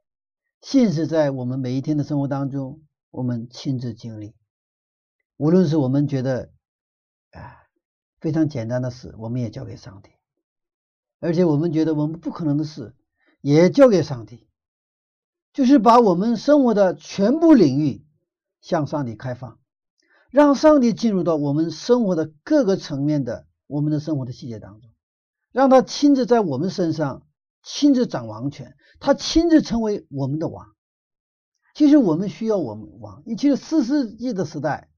[0.61, 2.79] 信是在我们每一天的生活当中，
[3.15, 4.35] 我们亲自经历。
[5.37, 6.51] 无论是我们觉得
[7.31, 7.63] 啊
[8.19, 10.09] 非常简单的事，我们也交给上帝；
[11.19, 12.93] 而且我们觉得我们不可能的事，
[13.39, 14.49] 也交给上帝。
[15.53, 18.05] 就是把我们生活的全部领域
[18.59, 19.59] 向上帝开放，
[20.29, 24.89] 让上帝进入到我们生活的各个层面的我们的生活的细节当中，
[25.53, 27.25] 让他亲自在我们身上
[27.63, 30.74] 亲自掌王权，他亲自成为我们的王。
[31.75, 34.89] 其实我们需要我们王，其实四世纪的时代，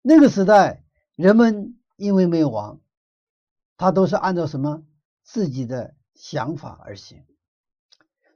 [0.00, 0.82] 那个时代
[1.14, 2.80] 人们因为没有王，
[3.76, 4.84] 他都是按照什么
[5.22, 7.26] 自己的想法而行，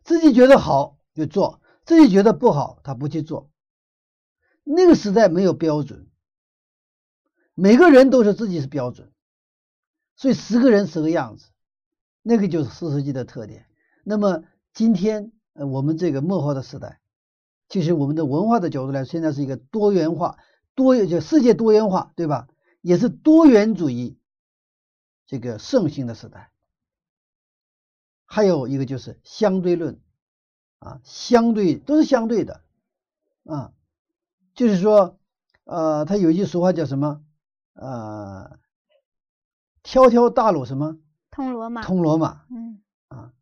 [0.05, 3.51] 自己觉得好就做，自己觉得不好他不去做。
[4.65, 6.11] 那个时代没有标准，
[7.55, 9.11] 每个人都是自己是标准，
[10.15, 11.47] 所以十个人十个样子，
[12.21, 13.65] 那个就是四世纪的特点。
[14.05, 14.45] 那么
[14.75, 16.99] 今天呃我们这个幕后的时代。
[17.73, 20.37] 其实我们的文化的角度来，现在是一个多元化、
[20.75, 22.47] 多就世界多元化，对吧？
[22.83, 24.19] 也是多元主义
[25.27, 26.51] 这个盛行的时代。
[28.27, 29.99] 还有一个就是相对论
[30.81, 32.61] 啊，相对都是相对的
[33.47, 33.73] 啊，
[34.55, 35.19] 就是说，
[35.65, 37.25] 呃，他有一句俗话叫什么？
[37.73, 38.59] 呃，
[39.83, 40.99] 条条大路什么？
[41.31, 41.81] 通罗马。
[41.81, 42.43] 通罗马。
[42.51, 42.83] 嗯。
[43.09, 43.33] 啊，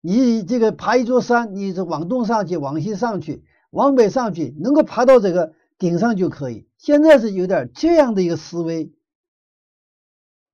[0.00, 3.44] 你这个爬一座山，你是往东上去，往西上去。
[3.70, 6.68] 往北上去，能够爬到这个顶上就可以。
[6.76, 8.92] 现在是有点这样的一个思维，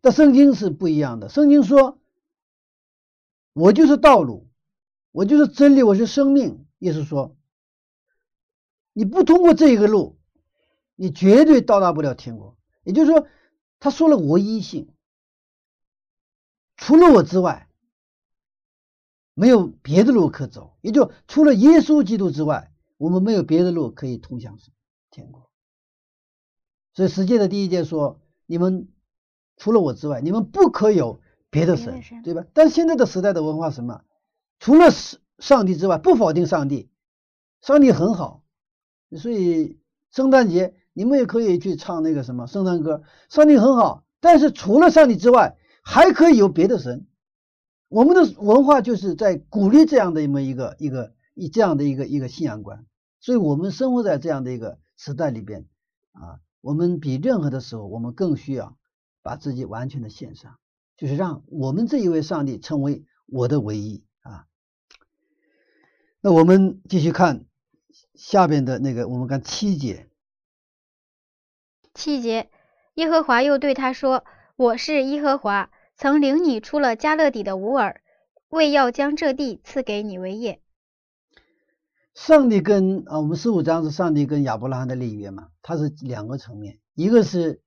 [0.02, 1.30] 但圣经是不一样的。
[1.30, 1.98] 圣经说
[3.54, 4.48] ：“我就是道路，
[5.12, 7.34] 我就是真理，我是生命。”意思说，
[8.92, 10.18] 你不通过这一个路，
[10.94, 12.58] 你绝对到达不了天国。
[12.84, 13.26] 也就是说，
[13.80, 14.92] 他说了唯一性，
[16.76, 17.70] 除了我之外，
[19.32, 20.76] 没有别的路可走。
[20.82, 22.70] 也就除了耶稣基督之外。
[22.98, 24.58] 我们没有别的路可以通向
[25.10, 25.50] 天国，
[26.94, 28.88] 所以十诫的第一诫说：你们
[29.56, 31.20] 除了我之外，你们不可有
[31.50, 32.44] 别的神，对吧？
[32.54, 34.02] 但现在的时代的文化什么？
[34.58, 36.88] 除了上上帝之外，不否定上帝，
[37.60, 38.42] 上帝很好。
[39.18, 39.78] 所以
[40.10, 44.04] 圣诞节你们也可以去唱那个什么圣诞歌，上帝很好。
[44.20, 47.06] 但是除了上帝之外，还可以有别的神。
[47.88, 51.15] 我们的文化就是在鼓励这样的一么一个一个。
[51.36, 52.86] 以这样的一个一个信仰观，
[53.20, 55.66] 所以我们生活在这样的一个时代里边
[56.12, 58.78] 啊，我们比任何的时候，我们更需要
[59.22, 60.58] 把自己完全的献上，
[60.96, 64.46] 就是让我们这一位上帝成为我的唯一啊。
[66.22, 67.44] 那我们继续看
[68.14, 70.08] 下边的那个，我们看七节。
[71.92, 72.50] 七节，
[72.94, 74.24] 耶和华又对他说
[74.56, 78.00] ：“我是耶和华，曾领你出了加勒底的乌尔，
[78.48, 80.62] 为要将这地赐给你为业。”
[82.16, 87.60] 上帝跟啊，我们十五章是上帝跟亚伯拉罕的立约嘛，它是两个层面，一个是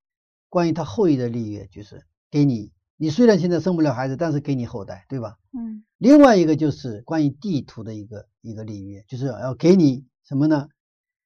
[0.50, 5.38] 关于他后裔的立约，就是给你，你虽然现在生不了孩子，但是给你后代，对吧？
[5.54, 5.86] 嗯。
[6.00, 10.68] 另外一个就是关于地图的一个一个立约，就是要给你什么呢？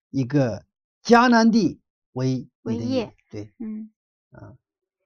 [0.10, 0.66] 一个
[1.02, 1.80] 迦南地
[2.12, 3.90] 为为业，对，嗯
[4.32, 4.54] 啊，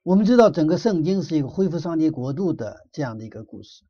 [0.02, 3.84] 我们知道整个圣经是一个恢复上帝国度的这样的一个故事。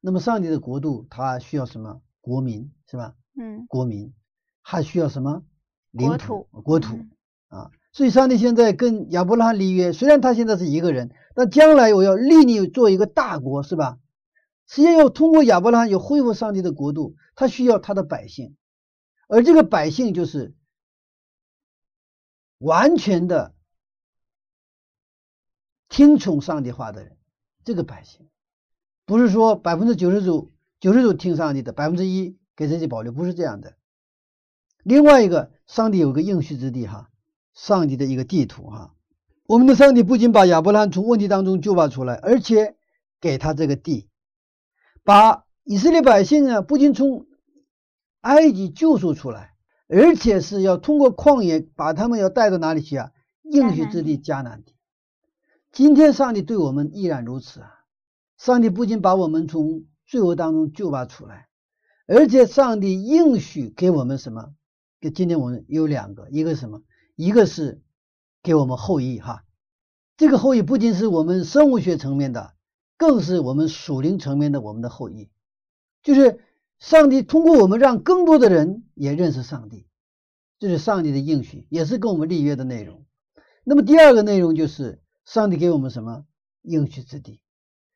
[0.00, 2.00] 那么上帝的国度，它需要什么？
[2.22, 3.14] 国民是吧？
[3.36, 4.14] 嗯，国民
[4.62, 5.42] 还需要什么？
[5.90, 6.96] 领土，国土
[7.48, 7.70] 啊！
[7.92, 13.98] 所以上帝现在跟亚伯拉罕立约，虽然他现在是一个人，但将来我要立你做一个大国，是吧？
[14.66, 18.56] 实际上要通过亚伯拉罕，要恢复上帝的国度，他需要他的百姓，
[19.28, 20.54] 而这个百姓就是
[22.58, 23.54] 完全的
[25.88, 27.16] 听从上帝话的人。
[27.64, 28.28] 这个百姓
[29.06, 32.36] 不是说百分之九十九九十九听上帝的，百分之一。
[32.56, 33.76] 给自己保留不是这样的。
[34.82, 37.10] 另外一个，上帝有个应许之地哈，
[37.54, 38.94] 上帝的一个地图哈。
[39.46, 42.76] 我们的上帝不仅把亚伯拉罕从问题当中救拔出来，而且
[43.20, 44.08] 给他这个地，
[45.02, 47.26] 把以色列百姓啊，不仅从
[48.20, 49.54] 埃及救赎出来，
[49.88, 53.10] 而且是要通过旷野把他们要带到哪里去啊？
[53.42, 54.74] 应许之地迦南地。
[55.70, 57.70] 今天上帝对我们依然如此啊！
[58.38, 61.48] 上帝不仅把我们从罪恶当中救拔出来。
[62.06, 64.54] 而且上帝应许给我们什么？
[65.00, 66.82] 给今天我们有两个，一个什么？
[67.16, 67.82] 一个是
[68.42, 69.44] 给我们后裔哈。
[70.16, 72.54] 这个后裔不仅是我们生物学层面的，
[72.98, 75.30] 更是我们属灵层面的我们的后裔。
[76.02, 76.40] 就是
[76.78, 79.86] 上帝通过我们让更多的人也认识上帝，
[80.58, 83.06] 这是上帝的应许，也是跟我们立约的内容。
[83.64, 86.26] 那么第二个内容就是上帝给我们什么
[86.60, 87.40] 应许之地，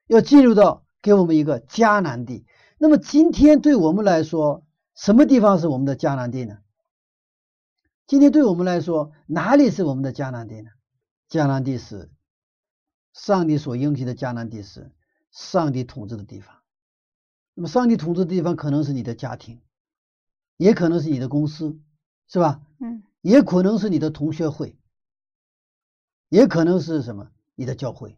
[0.06, 2.46] 要进入到给我们一个迦南地。
[2.78, 4.64] 那么今天对我们来说，
[4.94, 6.58] 什么地方是我们的迦南地呢？
[8.06, 10.70] 今天对我们来说，哪里是我们的迦南地呢？
[11.28, 12.10] 迦南地是
[13.12, 14.90] 上帝所应许的迦南地，是
[15.30, 16.54] 上帝统治的地方。
[17.54, 19.60] 那么上帝统治的地方可能是你的家庭，
[20.56, 21.78] 也可能是你的公司，
[22.28, 22.62] 是吧？
[22.78, 24.78] 嗯，也可能是你的同学会，
[26.28, 27.30] 也可能是什么？
[27.56, 28.16] 你的教会。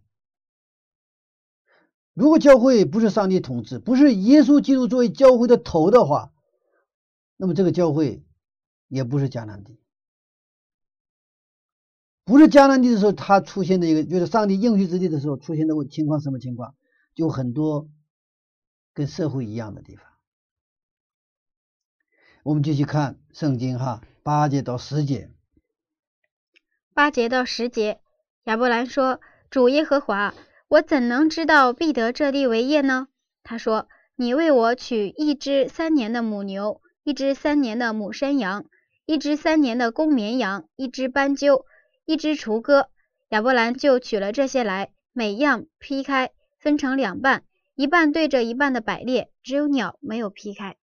[2.14, 6.32] 如果教会不是上帝统治，不是耶稣基督作为教会的头的话，
[7.36, 8.22] 那么这个教会
[8.88, 9.78] 也不是迦南地。
[12.24, 16.74] 不是迦南地的时候，它出现的一个就是上帝应许之地的时候出现的情况什么情况？
[17.14, 17.88] 就很多
[18.94, 20.04] 跟社会一样的地方。
[22.42, 25.30] 我们继续看圣经哈，八节到十节。
[26.94, 28.00] 八节到十节，
[28.44, 30.34] 亚伯兰说：“主耶和华，
[30.70, 33.08] 我怎能知道必得这地为业呢？”
[33.42, 38.66] 他说：“你为我取一只三年的母牛，一只三年的母山羊，
[39.04, 41.64] 一只三年的公绵羊，一只斑鸠，
[42.04, 42.88] 一只雏鸽。”
[43.30, 47.42] 亚伯兰就取了这些来，每样劈开，分成两半，
[47.74, 50.76] 一半对着一半的摆列，只有鸟没有劈开。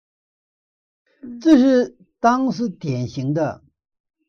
[1.39, 3.63] 这是当时典型的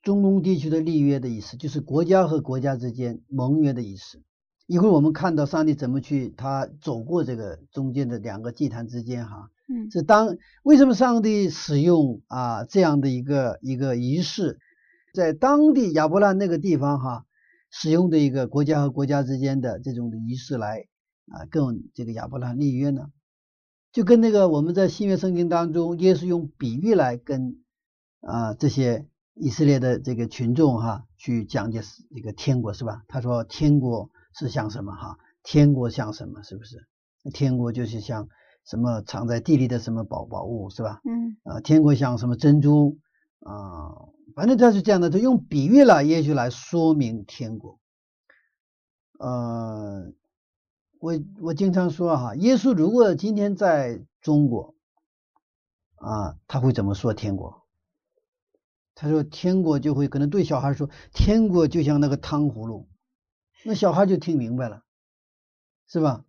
[0.03, 4.23] 中东地区的立约的意思，就是国家和国家之间盟约的意思。
[4.69, 14.59] 一会儿我们看到上帝怎么去他走过这个中间的两个祭坛之间，哈，嗯，是当为什么上帝使用啊这样的一个一个仪式，
[15.15, 17.25] 在当地亚伯兰那个地方哈
[17.71, 20.87] 使用的一个国家和国家之间的这种的仪式来
[21.33, 23.07] 啊跟这个亚伯兰立约呢？
[23.91, 27.57] 就跟那个我们在新约圣经当中，耶稣用比喻来跟
[28.21, 31.81] 啊这些以色列的这个群众哈去讲解
[32.15, 33.03] 这个天国是吧？
[33.09, 35.19] 他说天国是像什么哈？
[35.43, 36.43] 天国像什么？
[36.43, 36.87] 是不是？
[37.33, 38.29] 天国就是像
[38.65, 41.01] 什么藏在地里的什么宝宝物是吧？
[41.05, 42.99] 嗯啊，天国像什么珍珠
[43.41, 44.09] 啊？
[44.35, 47.79] 反正他是这样的，他用比喻了也许来说明天国。
[49.19, 50.13] 呃。
[51.01, 54.75] 我我经常说哈，耶稣如果今天在中国
[55.95, 57.63] 啊，他会怎么说天国？
[58.97, 62.89] 他说天国就会可能对小孩说，天国就像那个糖葫芦，
[63.65, 64.83] 那小孩就听明白了，
[65.89, 66.25] 是吧？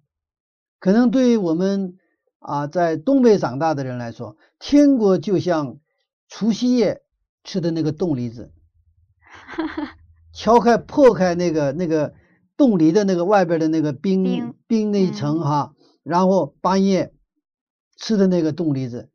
[0.80, 1.98] 可能对于我们
[2.40, 5.80] 啊在东北长大的人来说，天国就像
[6.28, 7.02] 除夕夜
[7.44, 8.54] 吃的那个冻梨子，
[10.34, 12.14] 敲开破开那个那个。
[12.60, 15.74] 冻梨的那个外边的那个冰冰那一层哈，
[16.04, 17.14] 然后半夜
[17.96, 19.10] 吃的那个冻梨子，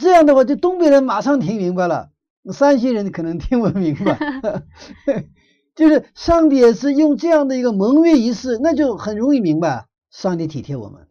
[0.00, 2.10] 这样的话，就东北人马上听明白了，
[2.52, 4.18] 山西人可能听不明白。
[5.74, 11.08] 就是上帝也是用这样的一个盟约仪式，那就很容易明白，上帝体贴我们，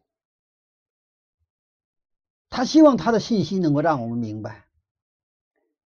[2.50, 4.66] 他希望他的信息能够让我们明白，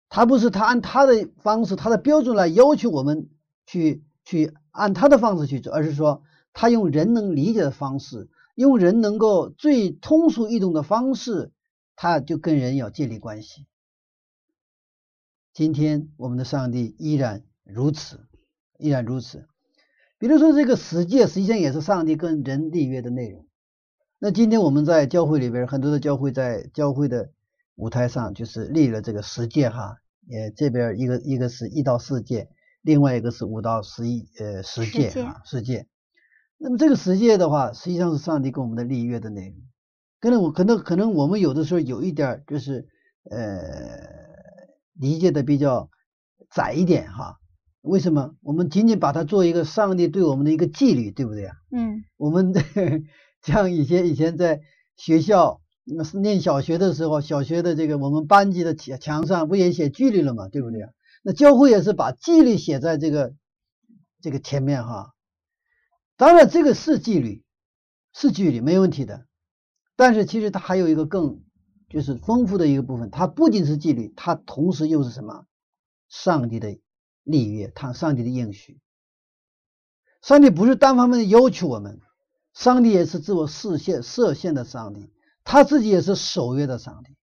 [0.10, 3.30] 他不是他按他的方式、他的标准来要求我们
[3.66, 4.54] 去去。
[4.78, 6.22] 按他的方式去做，而是说
[6.54, 11.52] 他用人能理解的方式，用人能够最通俗易懂的方式，
[11.96, 13.66] 他就跟人要建立关系。
[15.52, 18.28] 今天我们的上帝依然如此，
[18.78, 19.48] 依然如此。
[20.20, 23.46] 比如说这个十诫，实际上也是上帝跟人立约的内容。
[24.20, 27.30] 那今天我们在教会里边，很多的教会在教会的
[27.76, 32.50] 舞台上就是立了这个十诫哈，也这边一个一个是一到四诫。
[32.82, 35.88] 另外一个是五到十一，呃，十诫啊，十诫。
[36.58, 39.58] 那么这个十诫的话，实际上是上帝跟我们的立约的内容。
[40.20, 42.88] 可能我可能可能我们有的时候有一点就是
[43.30, 43.60] 呃
[44.94, 45.92] 理解的比较
[46.50, 47.40] 窄一点哈。
[47.88, 48.36] 为什么？
[48.42, 51.56] 我们仅仅把它做一个上帝对我们的一个纪律，对不对啊？
[51.72, 52.04] 嗯。
[52.18, 52.54] 我们
[53.42, 54.62] 像以前以前在
[54.96, 55.62] 学校
[56.22, 60.90] 念小学的时候，小学的这个我们班级的墙墙上不也写纪律了嘛，对不对啊？
[61.24, 63.34] 那教会也是把纪律写在这个
[64.22, 65.14] 这个前面哈，
[66.18, 67.44] 当然这个是纪律，
[68.14, 69.26] 是纪律没问题的，
[69.96, 71.42] 但是其实它还有一个更
[71.90, 75.46] 就是丰富的一个部分，它不仅是纪律，它同时又是什么？
[76.10, 76.78] 上帝的
[77.28, 78.82] 立约，他上帝的应许。
[80.22, 82.02] 上帝不是单方面的要求我们，
[82.54, 85.14] 上帝也是自我视限设限的上帝，
[85.44, 87.16] 他自己也是守约的上帝。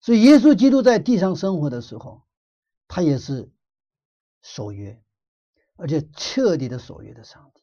[0.00, 2.22] 所以耶稣基督在地上生活的时候。
[2.92, 3.52] 他也是
[4.42, 5.00] 守约，
[5.76, 7.62] 而且彻底的守约的上帝。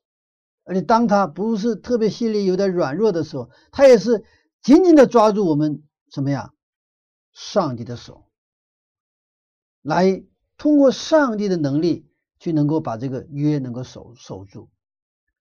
[0.63, 4.23] 而且当他不是特别心里有点软弱的时候，他也是
[4.61, 6.53] 紧紧的抓住我们什么呀？
[7.33, 8.29] 上帝的手，
[9.81, 10.23] 来
[10.57, 12.07] 通过上帝的能力
[12.39, 14.69] 去能够把这个约能够守守住。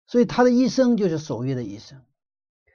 [0.06, 2.02] 所以他的一生就是守约的一生。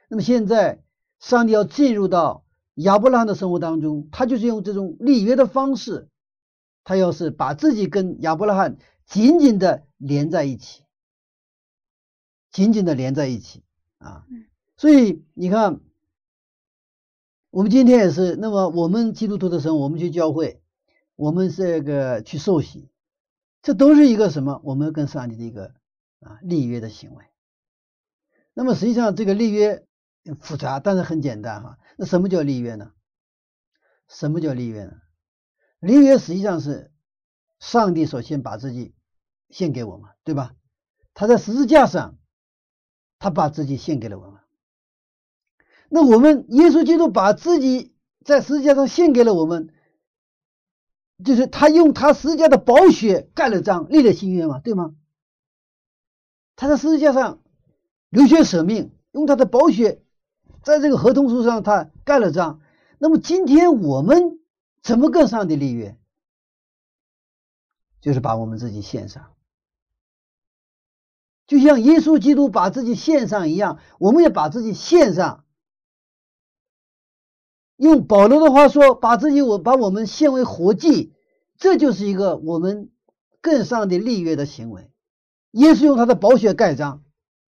[0.08, 0.82] 那么现在
[1.18, 6.08] 上帝要进入到亚伯拉罕的生活当中，他就是用这种立约的方式。
[6.82, 10.82] 他要是把自己跟亚伯拉罕紧紧的连在一起，
[12.50, 13.62] 紧紧的连在一起
[13.98, 14.26] 啊，
[14.76, 15.80] 所以你看，
[17.50, 20.59] 我们今天也是，那么我们基督徒的生活，我们去教会，
[21.20, 22.88] 我们这个去受洗，
[23.60, 24.58] 这都是一个什么？
[24.64, 25.74] 我们跟上帝的一个
[26.20, 27.26] 啊立约的行为。
[28.54, 29.84] 那么实际上这个立约
[30.40, 31.78] 复杂，但是很简单哈。
[31.98, 32.92] 那什么叫立约呢？
[34.08, 34.92] 什么叫立约呢？
[35.80, 36.90] 立约实际上是
[37.58, 38.94] 上帝首先把自己
[39.50, 40.54] 献给我们，对吧？
[41.12, 42.16] 他在十字架上，
[43.18, 44.40] 他把自己献给了我们。
[45.90, 47.94] 那我们耶稣基督把自己
[48.24, 49.74] 在十字架上献给了我们，
[51.24, 54.94] 就是他用他十字架的宝血盖了章，立了新约嘛，对吗？
[56.56, 57.40] 他在十字架上
[58.10, 60.02] 流血舍命，用他的宝血
[60.62, 62.60] 在这个合同书上他盖了章。
[62.98, 64.38] 那么今天我们
[64.82, 65.96] 怎么跟上帝立约？
[68.00, 69.34] 就是把我们自己献上，
[71.46, 75.44] 就像耶稣基督把自己献上一样，我们也把自己献上。
[77.80, 81.14] 用保罗的话说，把自己我把我们献为活祭，
[81.56, 82.90] 这就是一个我们
[83.40, 84.90] 更上的立约的行为。
[85.52, 87.02] 耶稣用他的宝血盖章，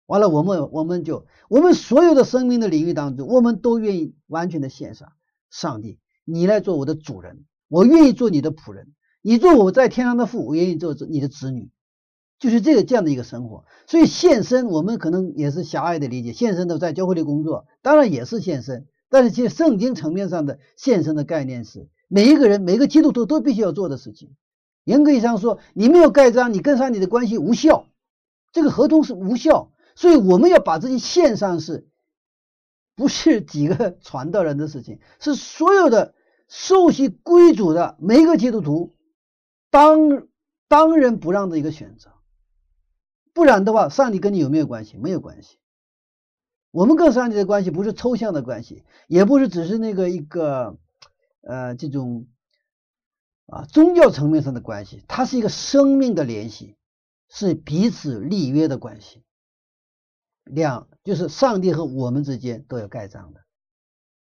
[0.06, 5.12] 完了，我们我们就我们所有的生命的领域当中，我们都愿意完全的献上。
[5.50, 8.94] 上帝，你来做我的主人，我愿意做你的仆人，
[9.24, 11.72] 你做我在天上的父，我愿意做你的子女，
[12.38, 13.66] 就是这个这样的一个生活。
[13.88, 18.86] 所以献身，我们可能也是狭隘的理解，献身都在教会里工作，当然也是献身。
[19.12, 24.38] 但是，其实圣经层面上的献身的概念是每一个人、每个基督徒都必须要做的事情。
[24.86, 27.88] 严格意义上说，你没有盖章，你跟上帝的关系无效，
[28.54, 29.70] 这个合同是无效。
[29.96, 31.90] 所以，我们要把自己献上，是
[32.96, 35.02] 不是几个传道人的事情？
[35.20, 36.16] 是所有的
[36.48, 38.96] 受洗归主的每一个基督徒
[39.70, 40.26] 当
[40.70, 42.12] 当仁不让的一个选择。
[43.34, 44.98] 不然的话，上帝跟你有没有关系？
[44.98, 45.58] 没有关系。
[46.72, 50.78] 我们跟上帝的关系不是抽象的关系，也不是只是那个一个
[51.42, 52.28] 呃这种
[53.48, 56.78] 啊宗教层面上的关系，它是一个生命的联系，
[57.30, 59.22] 是彼此立约的关系。
[60.46, 63.42] 两就是上帝和我们之间都有盖章的，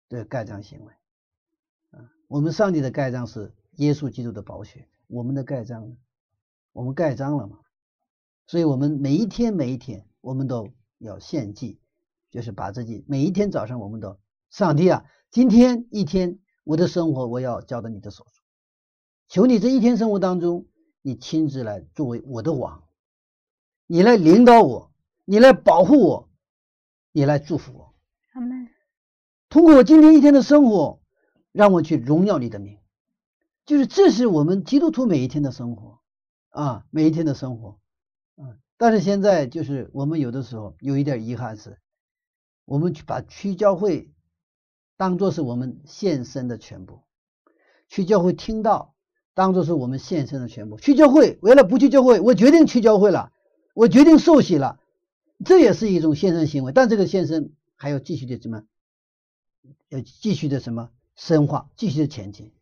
[0.09, 0.93] 都有盖章行为。
[1.91, 5.97] 啊，我们上帝的盖章是耶稣基督的宝血，我们的盖章呢？
[6.73, 7.59] 我们盖章了嘛？
[8.47, 10.69] 所以我们每一天每一天，我们都
[10.99, 11.81] 要献祭。
[12.37, 14.19] 就是把自己每一天早上，我们都
[14.51, 18.45] 上帝啊，今天一天我的生活我要交到你的手中，
[19.27, 20.67] 求你这一天生活当中，
[21.01, 22.85] 你亲自来作为我的王，
[23.87, 24.93] 你来领导我，
[25.25, 26.29] 你来保护我，
[27.11, 27.95] 你来祝福我。
[28.35, 28.69] 阿门。
[29.49, 31.01] 通过我今天一天的生活，
[31.53, 32.79] 让我去荣耀你的名，
[33.65, 36.01] 就是这是我们基督徒每一天的生活
[36.51, 37.79] 啊，每一天的生活
[38.37, 38.61] 啊。
[38.77, 41.79] 但是现在就是我们有的时候有一点遗憾是。
[42.67, 44.13] 我们去把去教会
[44.99, 47.01] 当做是我们献身的全部，
[47.89, 48.95] 去教会听到
[49.35, 50.77] 当做是我们献身的全部。
[50.77, 53.33] 去教会为了不去教会，我决定去教会了，
[53.73, 54.79] 我决定受洗了，
[55.45, 56.73] 这也是一种献身行为。
[56.73, 58.65] 但这个献身还要继续的什么？
[59.89, 62.53] 要继续的什么深化，继续的前进。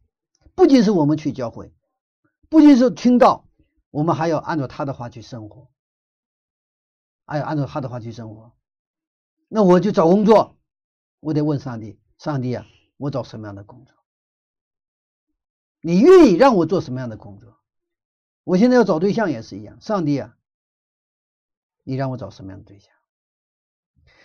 [0.55, 1.73] 不仅是我们去教会，
[2.49, 3.47] 不仅是听到，
[3.91, 5.69] 我们还要按照他的话去生活，
[7.25, 8.53] 还要按照他的话去生活。
[9.55, 10.57] 那我就找工作，
[11.21, 13.95] 我得问上帝：上帝啊，我找什么样的工作？
[15.81, 17.57] 你愿意让我做什么样的工作？
[18.43, 20.37] 我现在要找对象也是一样，上帝啊，
[21.85, 22.91] 你让我找什么样的对象？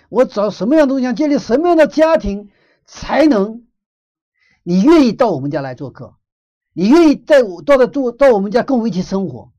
[0.10, 2.50] 我找什么样的对象，建立什么样的家庭
[2.88, 3.68] 才能？
[4.64, 6.18] 你愿意到我们家来做客？
[6.74, 9.54] 你愿意在我到的住到我们家跟我一起生活？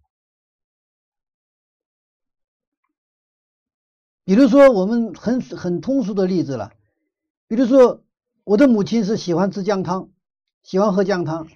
[4.30, 6.70] 比如说，我们很很通俗的例子了。
[7.48, 8.04] 比如说，
[8.44, 10.10] 我的母亲是喜欢吃姜汤，
[10.62, 11.48] 喜欢喝姜汤。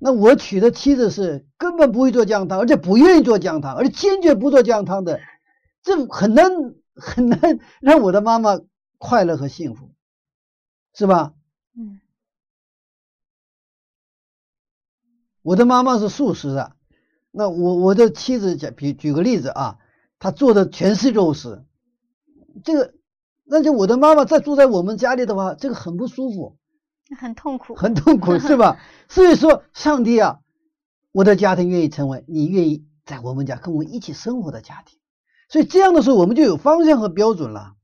[0.00, 5.20] 那我娶的妻子是根本不会做姜汤，而且不愿意做姜汤，而且坚决不做姜汤的，
[5.80, 6.50] 这很难
[6.96, 8.60] 很难让我的妈妈
[8.98, 9.92] 快乐和幸福，
[10.92, 11.34] 是吧？
[11.78, 12.00] 嗯。
[15.42, 16.72] 我的妈妈是素食的，
[17.30, 19.78] 那我我的妻子讲，比举个例子啊，
[20.18, 21.62] 她做的全是肉食。
[22.64, 22.94] 这个，
[23.44, 26.56] 那就我的妈妈再住在我们家里的话，这个很不舒服，
[27.18, 28.78] 很痛苦，很痛苦，是吧？
[29.08, 30.40] 所以说，上帝啊，
[31.12, 34.98] 我的家庭愿意成为你愿意在我们家跟我们一起生活的家庭，
[35.48, 37.74] 所以这样的时候，我们就有方向和标准了。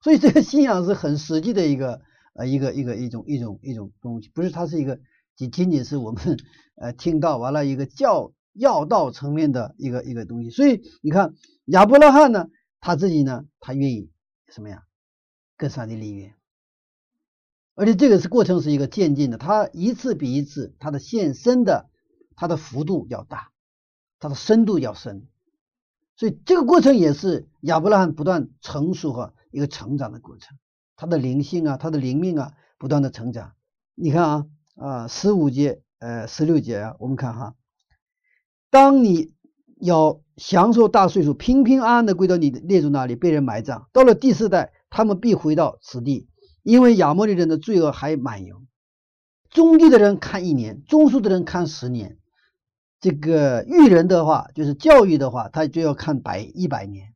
[0.00, 2.00] 所以这个信仰是很实际的一个
[2.34, 4.98] 呃一个一个一种一种一种东西，不是它是一个
[5.36, 6.36] 仅仅仅是我们
[6.74, 10.50] 呃听到完了一个教要道层面的一个一个东西。
[10.50, 11.34] 所以你看
[11.66, 12.48] 亚伯拉罕呢，
[12.80, 14.10] 他自己呢，他愿意。
[14.52, 14.84] 什么呀？
[15.58, 16.34] 跟上帝立约，
[17.76, 21.88] 而且这个是过程是一个渐进的，它一次比一次，它的现身的
[22.34, 23.52] 它的幅度要大，
[24.18, 25.28] 它的深度要深，
[26.16, 30.58] 所以这个过程也是亚伯拉罕不断成熟和一个成长的过程，
[30.96, 33.54] 他的灵性啊，他的灵命啊，不断的成长。
[33.94, 37.54] 你看啊啊，十五节呃十六节啊，我们看哈，
[38.68, 39.32] 当你
[39.84, 46.28] 要享受大岁数，平平安安的归到你的列祖那里，被人埋葬，到了第四代，他们必回到此地。
[46.62, 48.68] 因为亚摩利人的罪恶还满盈，
[49.50, 52.18] 中地的人看一年，中枢的人看十年，
[53.00, 57.14] 这个育人的话就是教育的话，他就要看百一百年，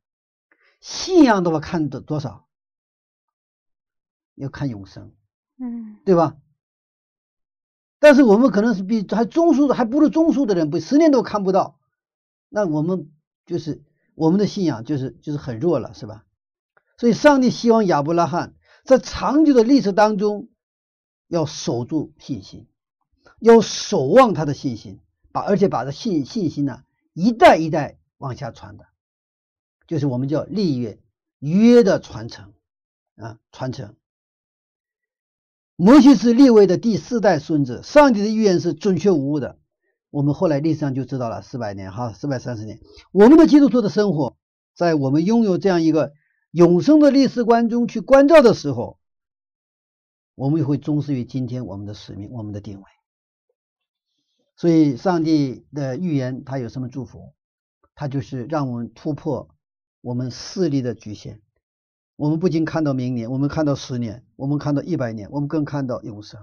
[0.81, 2.45] 信仰的话看多多少，
[4.35, 5.13] 要看永生，
[5.57, 6.35] 嗯，对吧？
[7.99, 11.79] 但是我们可能是比还中枢的还不如中枢的人，不十年都看不到，
[12.49, 13.11] 那我们
[13.45, 13.83] 就是
[14.15, 16.25] 我们的信仰就是就是很弱了，是吧？
[16.97, 18.53] 所以上帝希望亚伯拉罕。
[18.83, 20.47] 在长久的历史当中，
[21.27, 22.67] 要守住信心，
[23.41, 25.01] 要守望他的信心，
[25.33, 26.83] 把而且把这信信心呢
[27.13, 28.85] 一代一代往下传的，
[29.87, 31.01] 就是我们叫立约
[31.39, 32.53] 约的传承
[33.17, 33.95] 啊传承。
[35.75, 39.59] 摩西是立位的第四代孙子，上帝的预言是准确无误的。
[40.09, 42.79] 我们后来历史上就知道了，四百年哈，四百三十年，
[43.11, 44.37] 我们的基督徒的生活，
[44.75, 46.13] 在我们拥有这样一个。
[46.51, 48.97] 永生的历史观中去关照的时候，
[50.33, 52.85] 我们也会忠实于今天我们的使命、我们的定位。
[54.55, 57.33] 所以，上帝的预言他有什么祝福？
[57.93, 59.49] 他就是让我们突破
[60.01, 61.41] 我们视力的局限。
[62.15, 66.39] 我们不仅看到明年，我们看到十年，我们看到一百年，我们更看到永生。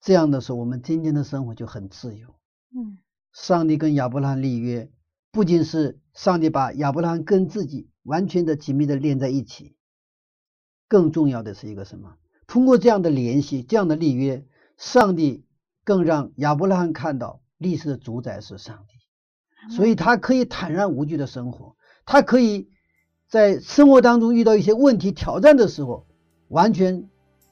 [0.00, 2.34] 这样的时候，我们今天的生活就很自由。
[2.74, 2.98] 嗯，
[3.32, 4.90] 上帝跟亚伯拉罕立约，
[5.30, 7.88] 不仅是上帝把亚伯拉罕跟自己。
[8.02, 9.76] 完全的紧密的连在一起。
[10.88, 12.16] 更重要的是一个什么？
[12.46, 14.46] 通过这样的联系，这样的立约，
[14.78, 15.44] 上帝
[15.84, 21.76] 更让亚伯拉罕看到历史的主宰是上帝，所以他可以坦然无惧的生活。
[22.06, 22.70] 他可以
[23.28, 26.06] 在生活当中遇到一些问题挑战的时候，
[26.48, 27.06] 完全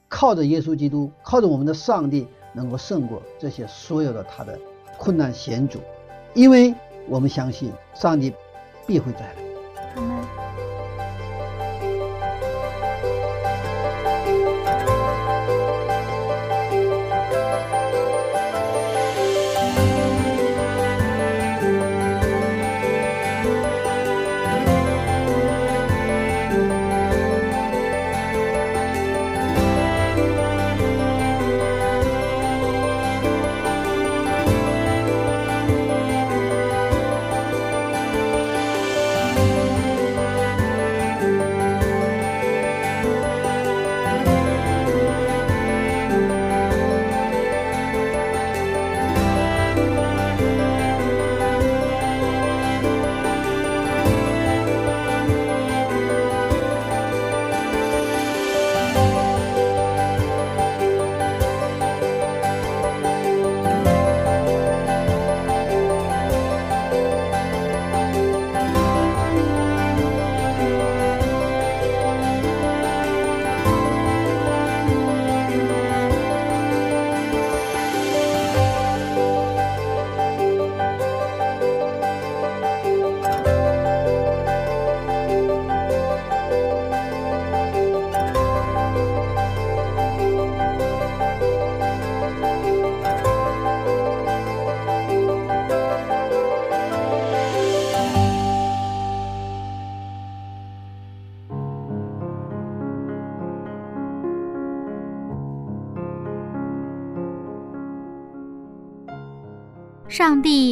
[0.09, 4.59] 靠着耶稣基督，靠着我们的上帝，能够胜过这些所有的他的
[4.99, 5.79] 困难险阻，
[6.35, 6.75] 因为
[7.07, 8.31] 我们相信上帝
[8.85, 9.48] 必会再来。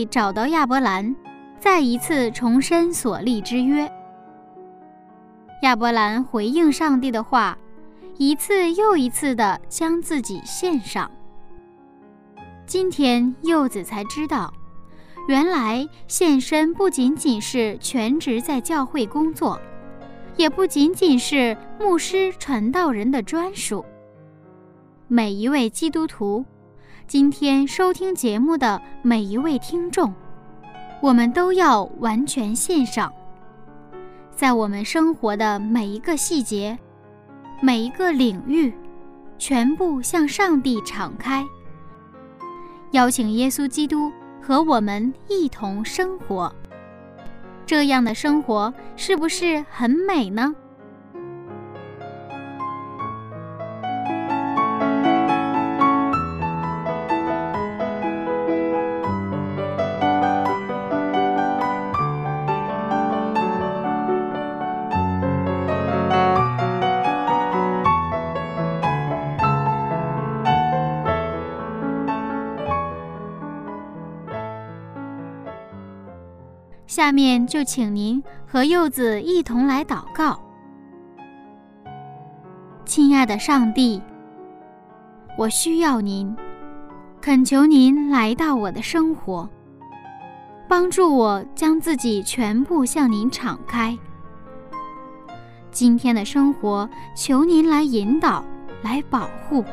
[0.07, 1.15] 找到亚伯兰，
[1.59, 3.91] 再一次重申所立之约。
[5.63, 7.57] 亚伯兰回应上帝的话，
[8.17, 11.09] 一次又一次地将自己献上。
[12.65, 14.53] 今天柚子才知道，
[15.27, 19.59] 原来献身不仅仅是全职在教会工作，
[20.35, 23.83] 也不仅仅是牧师传道人的专属。
[25.07, 26.45] 每一位基督徒。
[27.07, 30.13] 今天收听节目的每一位听众，
[31.01, 33.13] 我们都要完全献上，
[34.35, 36.77] 在我们生活的每一个细节、
[37.61, 38.73] 每一个领域，
[39.37, 41.45] 全部向上帝敞开，
[42.91, 46.53] 邀请耶稣基督和我们一同生活。
[47.65, 50.53] 这样的生活是不是很美呢？
[77.07, 80.37] 下面就请您和柚子一同来祷告。
[82.83, 84.01] 亲爱的上帝，
[85.37, 86.35] 我需要您，
[87.21, 89.47] 恳求您来到我的生活，
[90.67, 93.97] 帮助我将自己全部向您敞开。
[95.71, 98.43] 今天的生活，求您来引导，
[98.81, 99.63] 来保护，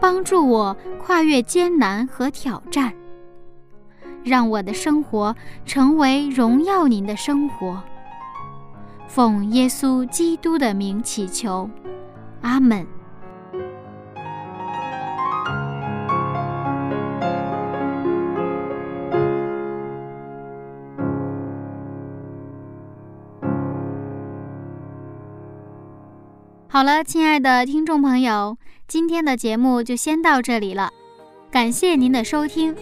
[0.00, 2.92] 帮助我跨越艰难和挑战。
[4.24, 7.82] 让我的生活成为荣耀您的生活。
[9.08, 11.68] 奉耶稣基督的名祈求，
[12.42, 12.86] 阿门。
[26.72, 28.56] 好了，亲爱的听众朋友，
[28.86, 30.92] 今天的节目就先到这里了，
[31.50, 32.74] 感谢您的收听。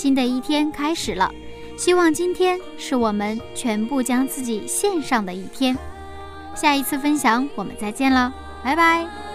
[0.00, 1.30] 新的一天开始了，
[1.76, 5.76] 希望今天是我们全部将自己献上的一天。
[6.54, 8.32] 下一次分享，我们再见了，
[8.64, 9.29] 拜拜。